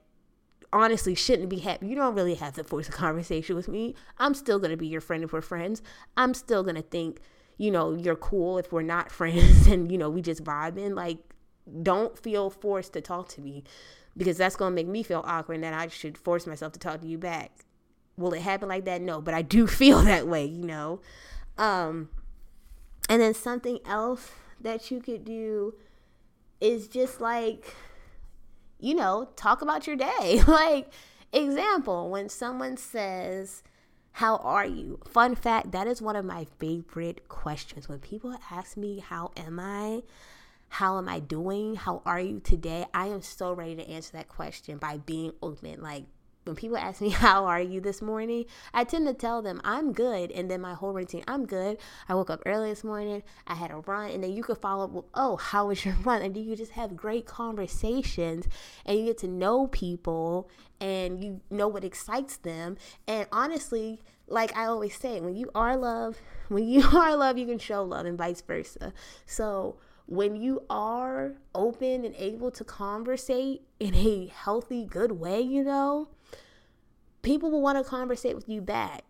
honestly 0.73 1.15
shouldn't 1.15 1.49
be 1.49 1.59
happening. 1.59 1.91
You 1.91 1.95
don't 1.95 2.15
really 2.15 2.35
have 2.35 2.53
to 2.55 2.63
force 2.63 2.89
a 2.89 2.91
conversation 2.91 3.55
with 3.55 3.67
me. 3.67 3.95
I'm 4.17 4.33
still 4.33 4.59
gonna 4.59 4.77
be 4.77 4.87
your 4.87 5.01
friend 5.01 5.23
if 5.23 5.33
we're 5.33 5.41
friends. 5.41 5.81
I'm 6.15 6.33
still 6.33 6.63
gonna 6.63 6.81
think, 6.81 7.21
you 7.57 7.71
know, 7.71 7.93
you're 7.93 8.15
cool 8.15 8.57
if 8.57 8.71
we're 8.71 8.81
not 8.81 9.11
friends 9.19 9.67
and 9.67 9.91
you 9.91 9.97
know 9.97 10.09
we 10.09 10.21
just 10.21 10.43
vibing. 10.43 10.95
Like, 10.95 11.19
don't 11.83 12.17
feel 12.17 12.49
forced 12.49 12.93
to 12.93 13.01
talk 13.01 13.29
to 13.29 13.41
me 13.41 13.63
because 14.15 14.37
that's 14.37 14.55
gonna 14.55 14.73
make 14.73 14.87
me 14.87 15.03
feel 15.03 15.23
awkward 15.25 15.55
and 15.55 15.63
that 15.63 15.73
I 15.73 15.87
should 15.89 16.17
force 16.17 16.47
myself 16.47 16.73
to 16.73 16.79
talk 16.79 17.01
to 17.01 17.07
you 17.07 17.17
back. 17.17 17.66
Will 18.17 18.33
it 18.33 18.41
happen 18.41 18.67
like 18.67 18.85
that? 18.85 19.01
No, 19.01 19.21
but 19.21 19.33
I 19.33 19.41
do 19.41 19.67
feel 19.67 20.01
that 20.01 20.27
way, 20.27 20.45
you 20.45 20.65
know. 20.65 21.01
Um, 21.57 22.09
and 23.09 23.21
then 23.21 23.33
something 23.33 23.79
else 23.85 24.31
that 24.59 24.91
you 24.91 24.99
could 24.99 25.23
do 25.23 25.75
is 26.59 26.87
just 26.87 27.21
like, 27.21 27.75
you 28.79 28.95
know, 28.95 29.29
talk 29.35 29.61
about 29.61 29.87
your 29.87 29.95
day. 29.95 30.41
like, 30.47 30.91
example, 31.31 32.09
when 32.09 32.29
someone 32.29 32.77
says, 32.77 33.63
How 34.13 34.37
are 34.37 34.65
you? 34.65 34.99
Fun 35.07 35.35
fact 35.35 35.71
that 35.71 35.87
is 35.87 36.01
one 36.01 36.15
of 36.15 36.25
my 36.25 36.47
favorite 36.59 37.27
questions. 37.27 37.87
When 37.87 37.99
people 37.99 38.35
ask 38.51 38.77
me, 38.77 38.99
How 38.99 39.31
am 39.37 39.59
I? 39.59 40.03
How 40.69 40.97
am 40.97 41.07
I 41.07 41.19
doing? 41.19 41.75
How 41.75 42.01
are 42.05 42.19
you 42.19 42.41
today? 42.41 42.85
I 42.93 43.07
am 43.07 43.21
so 43.21 43.53
ready 43.53 43.75
to 43.75 43.89
answer 43.89 44.11
that 44.13 44.27
question 44.27 44.77
by 44.77 44.97
being 44.97 45.31
open. 45.41 45.81
Like, 45.81 46.05
when 46.47 46.55
people 46.55 46.77
ask 46.77 47.01
me 47.01 47.09
how 47.27 47.45
are 47.45 47.61
you 47.61 47.79
this 47.81 48.01
morning? 48.01 48.45
I 48.73 48.83
tend 48.83 49.07
to 49.07 49.13
tell 49.13 49.41
them 49.41 49.61
i'm 49.63 49.93
good 49.93 50.31
and 50.31 50.49
then 50.49 50.61
my 50.61 50.73
whole 50.73 50.93
routine 50.93 51.23
i'm 51.27 51.45
good. 51.45 51.77
I 52.09 52.15
woke 52.15 52.29
up 52.29 52.41
early 52.45 52.69
this 52.69 52.83
morning 52.83 53.23
i 53.45 53.53
had 53.53 53.71
a 53.71 53.77
run 53.77 54.11
and 54.11 54.23
then 54.23 54.31
you 54.31 54.43
could 54.43 54.57
follow 54.57 54.85
up 54.85 54.91
with 54.91 55.05
oh 55.13 55.35
how 55.37 55.67
was 55.67 55.83
your 55.85 55.95
run? 56.03 56.21
And 56.21 56.35
then 56.35 56.43
you 56.43 56.55
just 56.55 56.71
have 56.71 56.95
great 56.95 57.25
conversations 57.25 58.47
and 58.85 58.97
you 58.97 59.05
get 59.05 59.17
to 59.19 59.27
know 59.27 59.67
people 59.67 60.49
and 60.79 61.23
you 61.23 61.41
know 61.49 61.67
what 61.67 61.83
excites 61.83 62.37
them. 62.37 62.77
And 63.07 63.27
honestly 63.31 64.01
like 64.29 64.55
i 64.57 64.65
always 64.65 64.93
say 64.97 65.21
when 65.21 65.35
you 65.37 65.49
are 65.55 65.77
love 65.77 66.17
when 66.49 66.67
you 66.67 66.85
are 66.93 67.15
love 67.15 67.37
you 67.37 67.45
can 67.45 67.59
show 67.59 67.83
love 67.83 68.05
and 68.05 68.17
vice 68.17 68.41
versa. 68.41 68.93
So 69.25 69.77
when 70.07 70.37
you 70.37 70.63
are 70.69 71.33
open 71.53 72.05
and 72.05 72.15
able 72.17 72.49
to 72.51 72.63
conversate 72.63 73.61
in 73.79 73.93
a 73.93 74.27
healthy, 74.27 74.85
good 74.85 75.11
way, 75.11 75.41
you 75.41 75.63
know, 75.63 76.07
people 77.27 77.51
will 77.51 77.61
want 77.61 77.77
to 77.77 77.83
conversate 77.83 78.35
with 78.35 78.47
you 78.47 78.61
back. 78.61 79.03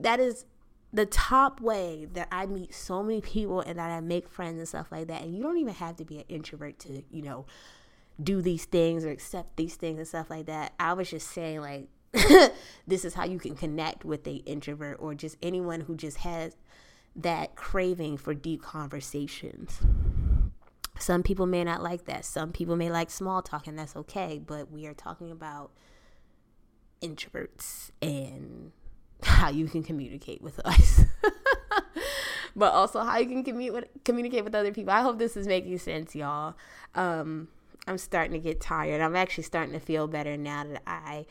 That 0.00 0.18
is 0.18 0.46
the 0.94 1.04
top 1.04 1.60
way 1.60 2.06
that 2.14 2.28
I 2.32 2.46
meet 2.46 2.72
so 2.72 3.02
many 3.02 3.20
people 3.20 3.60
and 3.60 3.78
that 3.78 3.90
I 3.90 4.00
make 4.00 4.28
friends 4.28 4.58
and 4.58 4.66
stuff 4.66 4.90
like 4.90 5.08
that. 5.08 5.22
And 5.22 5.36
you 5.36 5.42
don't 5.42 5.58
even 5.58 5.74
have 5.74 5.96
to 5.96 6.04
be 6.04 6.18
an 6.18 6.24
introvert 6.28 6.78
to, 6.80 7.02
you 7.10 7.22
know, 7.22 7.44
do 8.22 8.40
these 8.40 8.64
things 8.64 9.04
or 9.04 9.10
accept 9.10 9.56
these 9.56 9.74
things 9.74 9.98
and 9.98 10.08
stuff 10.08 10.30
like 10.30 10.46
that. 10.46 10.72
I 10.80 10.94
was 10.94 11.10
just 11.10 11.28
saying, 11.32 11.60
like, 11.60 11.88
this 12.86 13.04
is 13.04 13.12
how 13.12 13.24
you 13.24 13.38
can 13.38 13.56
connect 13.56 14.04
with 14.04 14.26
a 14.26 14.36
introvert 14.46 14.96
or 15.00 15.14
just 15.14 15.36
anyone 15.42 15.82
who 15.82 15.96
just 15.96 16.18
has 16.18 16.56
that 17.16 17.56
craving 17.56 18.16
for 18.16 18.32
deep 18.32 18.62
conversations. 18.62 19.80
Some 20.98 21.22
people 21.22 21.44
may 21.44 21.64
not 21.64 21.82
like 21.82 22.06
that. 22.06 22.24
Some 22.24 22.52
people 22.52 22.76
may 22.76 22.90
like 22.90 23.10
small 23.10 23.42
talk, 23.42 23.66
and 23.66 23.78
that's 23.78 23.96
okay. 23.96 24.40
But 24.44 24.70
we 24.70 24.86
are 24.86 24.94
talking 24.94 25.30
about 25.30 25.72
introverts 27.04 27.90
and 28.00 28.72
how 29.22 29.50
you 29.50 29.66
can 29.66 29.82
communicate 29.82 30.42
with 30.42 30.58
us. 30.64 31.02
but 32.56 32.72
also 32.72 33.00
how 33.00 33.18
you 33.18 33.26
can 33.26 33.44
commu- 33.44 33.72
with, 33.72 33.84
communicate 34.04 34.44
with 34.44 34.54
other 34.54 34.72
people. 34.72 34.92
I 34.92 35.02
hope 35.02 35.18
this 35.18 35.36
is 35.36 35.46
making 35.46 35.78
sense, 35.78 36.14
y'all. 36.14 36.54
Um, 36.94 37.48
I'm 37.86 37.98
starting 37.98 38.32
to 38.32 38.38
get 38.38 38.60
tired. 38.60 39.00
I'm 39.00 39.16
actually 39.16 39.44
starting 39.44 39.72
to 39.72 39.80
feel 39.80 40.06
better 40.06 40.36
now 40.36 40.64
that 40.64 40.82
I 40.86 41.26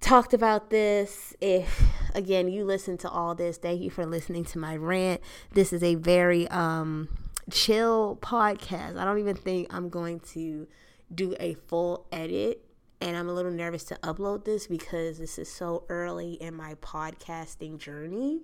talked 0.00 0.32
about 0.32 0.70
this. 0.70 1.34
If 1.40 1.82
again 2.14 2.48
you 2.48 2.64
listen 2.64 2.96
to 2.98 3.10
all 3.10 3.34
this, 3.34 3.58
thank 3.58 3.80
you 3.80 3.90
for 3.90 4.06
listening 4.06 4.44
to 4.46 4.58
my 4.58 4.76
rant. 4.76 5.20
This 5.52 5.72
is 5.72 5.82
a 5.82 5.96
very 5.96 6.46
um 6.48 7.08
chill 7.50 8.18
podcast. 8.20 8.96
I 8.96 9.04
don't 9.04 9.18
even 9.18 9.34
think 9.34 9.72
I'm 9.74 9.88
going 9.88 10.20
to 10.34 10.68
do 11.12 11.34
a 11.40 11.54
full 11.54 12.06
edit 12.12 12.64
and 13.00 13.16
I'm 13.16 13.28
a 13.28 13.32
little 13.32 13.52
nervous 13.52 13.84
to 13.84 13.94
upload 13.96 14.44
this 14.44 14.66
because 14.66 15.18
this 15.18 15.38
is 15.38 15.50
so 15.50 15.84
early 15.88 16.34
in 16.34 16.54
my 16.54 16.74
podcasting 16.76 17.78
journey. 17.78 18.40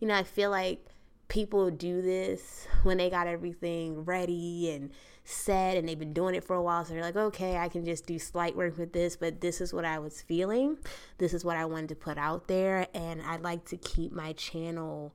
You 0.00 0.08
know, 0.08 0.14
I 0.14 0.22
feel 0.22 0.50
like 0.50 0.84
people 1.28 1.70
do 1.70 2.02
this 2.02 2.66
when 2.82 2.98
they 2.98 3.10
got 3.10 3.26
everything 3.26 4.04
ready 4.04 4.70
and 4.70 4.90
set 5.24 5.76
and 5.76 5.88
they've 5.88 5.98
been 5.98 6.12
doing 6.12 6.34
it 6.34 6.44
for 6.44 6.54
a 6.54 6.62
while. 6.62 6.84
So 6.84 6.92
they're 6.92 7.02
like, 7.02 7.16
okay, 7.16 7.56
I 7.56 7.68
can 7.68 7.84
just 7.84 8.06
do 8.06 8.18
slight 8.18 8.56
work 8.56 8.78
with 8.78 8.92
this, 8.92 9.16
but 9.16 9.40
this 9.40 9.60
is 9.60 9.72
what 9.72 9.84
I 9.84 9.98
was 9.98 10.22
feeling. 10.22 10.78
This 11.18 11.34
is 11.34 11.44
what 11.44 11.56
I 11.56 11.64
wanted 11.64 11.88
to 11.90 11.96
put 11.96 12.18
out 12.18 12.48
there. 12.48 12.86
And 12.94 13.22
I'd 13.22 13.42
like 13.42 13.64
to 13.66 13.76
keep 13.76 14.12
my 14.12 14.34
channel, 14.34 15.12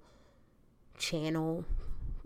channel. 0.98 1.66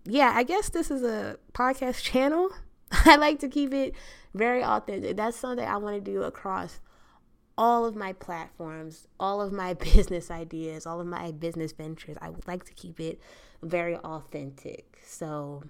Yeah, 0.03 0.31
I 0.33 0.43
guess 0.43 0.69
this 0.69 0.89
is 0.89 1.03
a 1.03 1.37
podcast 1.53 2.01
channel. 2.01 2.49
I 3.05 3.15
like 3.15 3.39
to 3.39 3.47
keep 3.47 3.73
it 3.73 3.93
very 4.33 4.63
authentic. 4.63 5.17
That's 5.17 5.37
something 5.37 5.65
I 5.65 5.77
want 5.77 5.95
to 5.95 6.11
do 6.11 6.23
across 6.23 6.79
all 7.57 7.85
of 7.85 7.95
my 7.95 8.13
platforms, 8.13 9.07
all 9.19 9.41
of 9.41 9.51
my 9.51 9.73
business 9.93 10.29
ideas, 10.29 10.85
all 10.85 10.99
of 10.99 11.07
my 11.07 11.31
business 11.31 11.71
ventures. 11.71 12.17
I 12.21 12.29
would 12.29 12.47
like 12.47 12.63
to 12.65 12.73
keep 12.73 12.99
it 12.99 13.19
very 13.61 13.97
authentic. 13.97 14.99
So, 15.05 15.63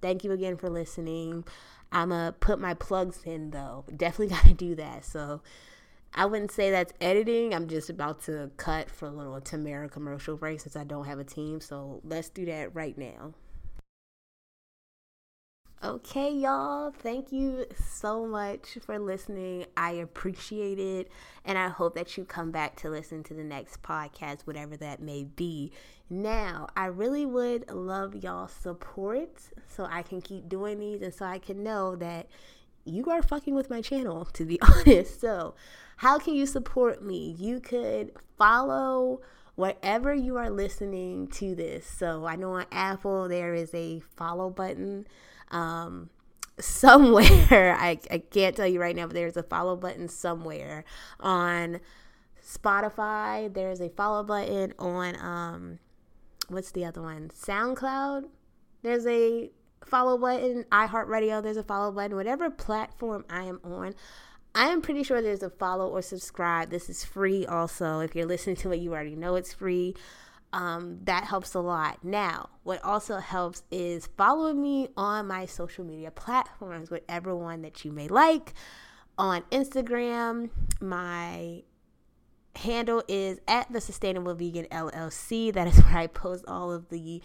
thank 0.00 0.24
you 0.24 0.32
again 0.32 0.56
for 0.56 0.70
listening. 0.70 1.44
I'm 1.92 2.08
going 2.10 2.26
to 2.26 2.32
put 2.32 2.60
my 2.60 2.74
plugs 2.74 3.20
in 3.24 3.50
though. 3.50 3.84
Definitely 3.96 4.34
got 4.34 4.44
to 4.44 4.54
do 4.54 4.74
that. 4.76 5.04
So, 5.04 5.42
I 6.16 6.26
wouldn't 6.26 6.52
say 6.52 6.70
that's 6.70 6.92
editing. 7.00 7.52
I'm 7.52 7.66
just 7.66 7.90
about 7.90 8.22
to 8.24 8.50
cut 8.56 8.88
for 8.88 9.06
a 9.06 9.10
little 9.10 9.40
Tamara 9.40 9.88
commercial 9.88 10.36
break 10.36 10.60
since 10.60 10.76
I 10.76 10.84
don't 10.84 11.06
have 11.06 11.18
a 11.18 11.24
team. 11.24 11.60
So, 11.60 12.00
let's 12.04 12.28
do 12.28 12.44
that 12.46 12.74
right 12.74 12.96
now. 12.96 13.34
Okay, 15.82 16.32
y'all. 16.32 16.92
Thank 16.92 17.30
you 17.30 17.66
so 17.78 18.26
much 18.26 18.78
for 18.86 18.98
listening. 18.98 19.66
I 19.76 19.92
appreciate 19.92 20.78
it. 20.78 21.10
And 21.44 21.58
I 21.58 21.68
hope 21.68 21.94
that 21.96 22.16
you 22.16 22.24
come 22.24 22.50
back 22.50 22.76
to 22.76 22.88
listen 22.88 23.22
to 23.24 23.34
the 23.34 23.44
next 23.44 23.82
podcast, 23.82 24.42
whatever 24.46 24.78
that 24.78 25.02
may 25.02 25.24
be. 25.24 25.72
Now, 26.08 26.68
I 26.74 26.86
really 26.86 27.26
would 27.26 27.70
love 27.70 28.14
y'all 28.14 28.48
support 28.48 29.42
so 29.68 29.86
I 29.90 30.02
can 30.02 30.22
keep 30.22 30.48
doing 30.48 30.78
these 30.78 31.02
and 31.02 31.12
so 31.12 31.26
I 31.26 31.38
can 31.38 31.62
know 31.62 31.96
that 31.96 32.28
you 32.86 33.04
are 33.10 33.22
fucking 33.22 33.54
with 33.54 33.68
my 33.68 33.82
channel, 33.82 34.24
to 34.32 34.44
be 34.46 34.58
honest. 34.62 35.20
So, 35.20 35.54
how 35.98 36.18
can 36.18 36.34
you 36.34 36.46
support 36.46 37.02
me? 37.02 37.36
You 37.38 37.60
could 37.60 38.12
follow 38.38 39.20
wherever 39.54 40.14
you 40.14 40.36
are 40.38 40.50
listening 40.50 41.28
to 41.28 41.54
this. 41.54 41.86
So, 41.86 42.24
I 42.24 42.36
know 42.36 42.52
on 42.52 42.64
Apple 42.72 43.28
there 43.28 43.52
is 43.52 43.74
a 43.74 44.00
follow 44.16 44.48
button 44.48 45.06
um, 45.50 46.10
somewhere. 46.58 47.76
I, 47.78 47.98
I 48.10 48.18
can't 48.18 48.56
tell 48.56 48.66
you 48.66 48.80
right 48.80 48.94
now, 48.94 49.06
but 49.06 49.14
there's 49.14 49.36
a 49.36 49.42
follow 49.42 49.76
button 49.76 50.08
somewhere 50.08 50.84
on 51.20 51.80
Spotify. 52.44 53.52
There's 53.52 53.80
a 53.80 53.88
follow 53.88 54.22
button 54.22 54.74
on 54.78 55.16
um, 55.20 55.78
what's 56.48 56.70
the 56.72 56.84
other 56.84 57.02
one? 57.02 57.30
SoundCloud. 57.30 58.24
There's 58.82 59.06
a 59.06 59.50
follow 59.84 60.18
button. 60.18 60.64
iHeartRadio. 60.70 61.42
There's 61.42 61.56
a 61.56 61.62
follow 61.62 61.90
button. 61.90 62.16
Whatever 62.16 62.50
platform 62.50 63.24
I 63.28 63.44
am 63.44 63.60
on. 63.64 63.94
I 64.56 64.68
am 64.68 64.82
pretty 64.82 65.02
sure 65.02 65.20
there's 65.20 65.42
a 65.42 65.50
follow 65.50 65.88
or 65.88 66.00
subscribe. 66.00 66.70
This 66.70 66.88
is 66.88 67.04
free 67.04 67.44
also. 67.44 67.98
If 68.00 68.14
you're 68.14 68.26
listening 68.26 68.56
to 68.56 68.70
it, 68.72 68.76
you 68.76 68.92
already 68.92 69.16
know 69.16 69.34
it's 69.34 69.52
free 69.52 69.96
um, 70.54 71.00
that 71.02 71.24
helps 71.24 71.52
a 71.54 71.60
lot. 71.60 72.04
Now, 72.04 72.48
what 72.62 72.82
also 72.84 73.16
helps 73.16 73.64
is 73.72 74.08
following 74.16 74.62
me 74.62 74.88
on 74.96 75.26
my 75.26 75.46
social 75.46 75.84
media 75.84 76.12
platforms, 76.12 76.92
whatever 76.92 77.34
one 77.34 77.62
that 77.62 77.84
you 77.84 77.90
may 77.90 78.06
like. 78.06 78.54
On 79.18 79.42
Instagram, 79.50 80.50
my 80.80 81.64
handle 82.54 83.02
is 83.08 83.40
at 83.48 83.72
the 83.72 83.80
Sustainable 83.80 84.32
Vegan 84.36 84.66
LLC. 84.66 85.52
That 85.52 85.66
is 85.66 85.76
where 85.84 85.98
I 85.98 86.06
post 86.06 86.44
all 86.46 86.70
of 86.70 86.88
the 86.88 87.20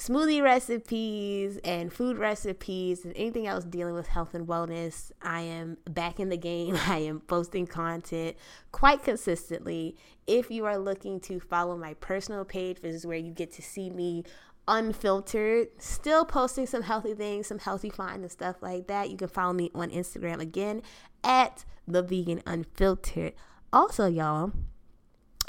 smoothie 0.00 0.42
recipes 0.42 1.58
and 1.62 1.92
food 1.92 2.16
recipes 2.16 3.04
and 3.04 3.12
anything 3.16 3.46
else 3.46 3.64
dealing 3.64 3.92
with 3.92 4.06
health 4.06 4.32
and 4.32 4.46
wellness. 4.46 5.12
I 5.20 5.42
am 5.42 5.76
back 5.90 6.18
in 6.18 6.30
the 6.30 6.38
game. 6.38 6.74
I 6.86 7.00
am 7.00 7.20
posting 7.20 7.66
content 7.66 8.36
quite 8.72 9.04
consistently. 9.04 9.96
If 10.26 10.50
you 10.50 10.64
are 10.64 10.78
looking 10.78 11.20
to 11.20 11.38
follow 11.38 11.76
my 11.76 11.94
personal 11.94 12.46
page, 12.46 12.80
this 12.80 12.94
is 12.94 13.06
where 13.06 13.18
you 13.18 13.30
get 13.30 13.52
to 13.52 13.62
see 13.62 13.90
me 13.90 14.24
unfiltered, 14.66 15.68
still 15.76 16.24
posting 16.24 16.66
some 16.66 16.82
healthy 16.82 17.12
things, 17.12 17.48
some 17.48 17.58
healthy 17.58 17.90
finds 17.90 18.22
and 18.22 18.30
stuff 18.30 18.56
like 18.62 18.86
that. 18.86 19.10
You 19.10 19.18
can 19.18 19.28
follow 19.28 19.52
me 19.52 19.70
on 19.74 19.90
Instagram 19.90 20.40
again 20.40 20.80
at 21.22 21.66
the 21.86 22.02
vegan 22.02 22.40
unfiltered. 22.46 23.34
Also, 23.70 24.06
y'all, 24.06 24.52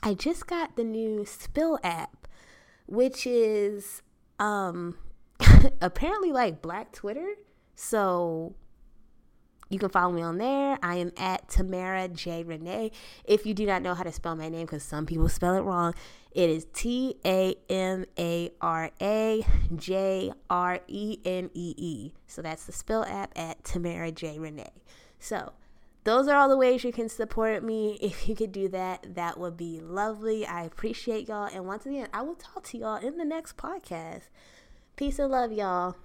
I 0.04 0.14
just 0.14 0.46
got 0.46 0.76
the 0.76 0.84
new 0.84 1.26
Spill 1.26 1.80
app, 1.84 2.28
which 2.86 3.26
is 3.26 4.02
um 4.42 4.98
apparently 5.82 6.34
like 6.34 6.62
black 6.62 6.92
Twitter. 6.92 7.36
So 7.76 8.56
you 9.70 9.80
can 9.80 9.90
follow 9.90 10.12
me 10.12 10.22
on 10.22 10.38
there. 10.38 10.78
I 10.84 10.96
am 10.98 11.14
at 11.16 11.48
Tamara 11.48 12.10
J 12.10 12.44
Renee. 12.44 12.92
If 13.24 13.46
you 13.46 13.54
do 13.54 13.66
not 13.66 13.82
know 13.82 13.94
how 13.94 14.04
to 14.04 14.12
Spill 14.12 14.36
my 14.36 14.50
name, 14.50 14.66
because 14.66 14.84
some 14.84 15.06
people 15.06 15.30
spell 15.30 15.56
it 15.56 15.62
wrong, 15.62 15.94
it 16.32 16.50
is 16.50 16.66
T 16.74 17.16
A 17.26 17.56
M 17.70 18.06
A 18.20 18.52
R 18.60 18.92
A 19.00 19.46
J 19.76 20.34
R 20.50 20.80
E 20.88 21.20
N 21.24 21.50
E 21.54 21.74
E. 21.78 22.14
So 22.28 22.42
that's 22.42 22.66
the 22.66 22.74
spell 22.74 23.06
app 23.06 23.32
at 23.38 23.64
Tamara 23.64 24.12
J 24.12 24.40
Renee. 24.40 24.74
So 25.20 25.54
those 26.04 26.28
are 26.28 26.36
all 26.36 26.50
the 26.50 26.58
ways 26.58 26.84
you 26.84 26.92
can 26.92 27.10
support 27.10 27.64
me. 27.64 27.98
If 28.02 28.28
you 28.28 28.36
could 28.36 28.52
do 28.52 28.68
that, 28.70 29.16
that 29.16 29.38
would 29.38 29.56
be 29.56 29.80
lovely. 29.82 30.46
I 30.46 30.64
appreciate 30.64 31.28
y'all. 31.28 31.50
And 31.54 31.66
once 31.66 31.86
again, 31.86 32.08
I 32.14 32.24
will 32.24 32.36
talk 32.36 32.64
to 32.66 32.78
y'all 32.78 33.06
in 33.06 33.18
the 33.18 33.26
next 33.26 33.56
podcast. 33.58 34.24
Peace 34.96 35.20
and 35.20 35.32
love, 35.32 35.52
y'all. 35.52 35.96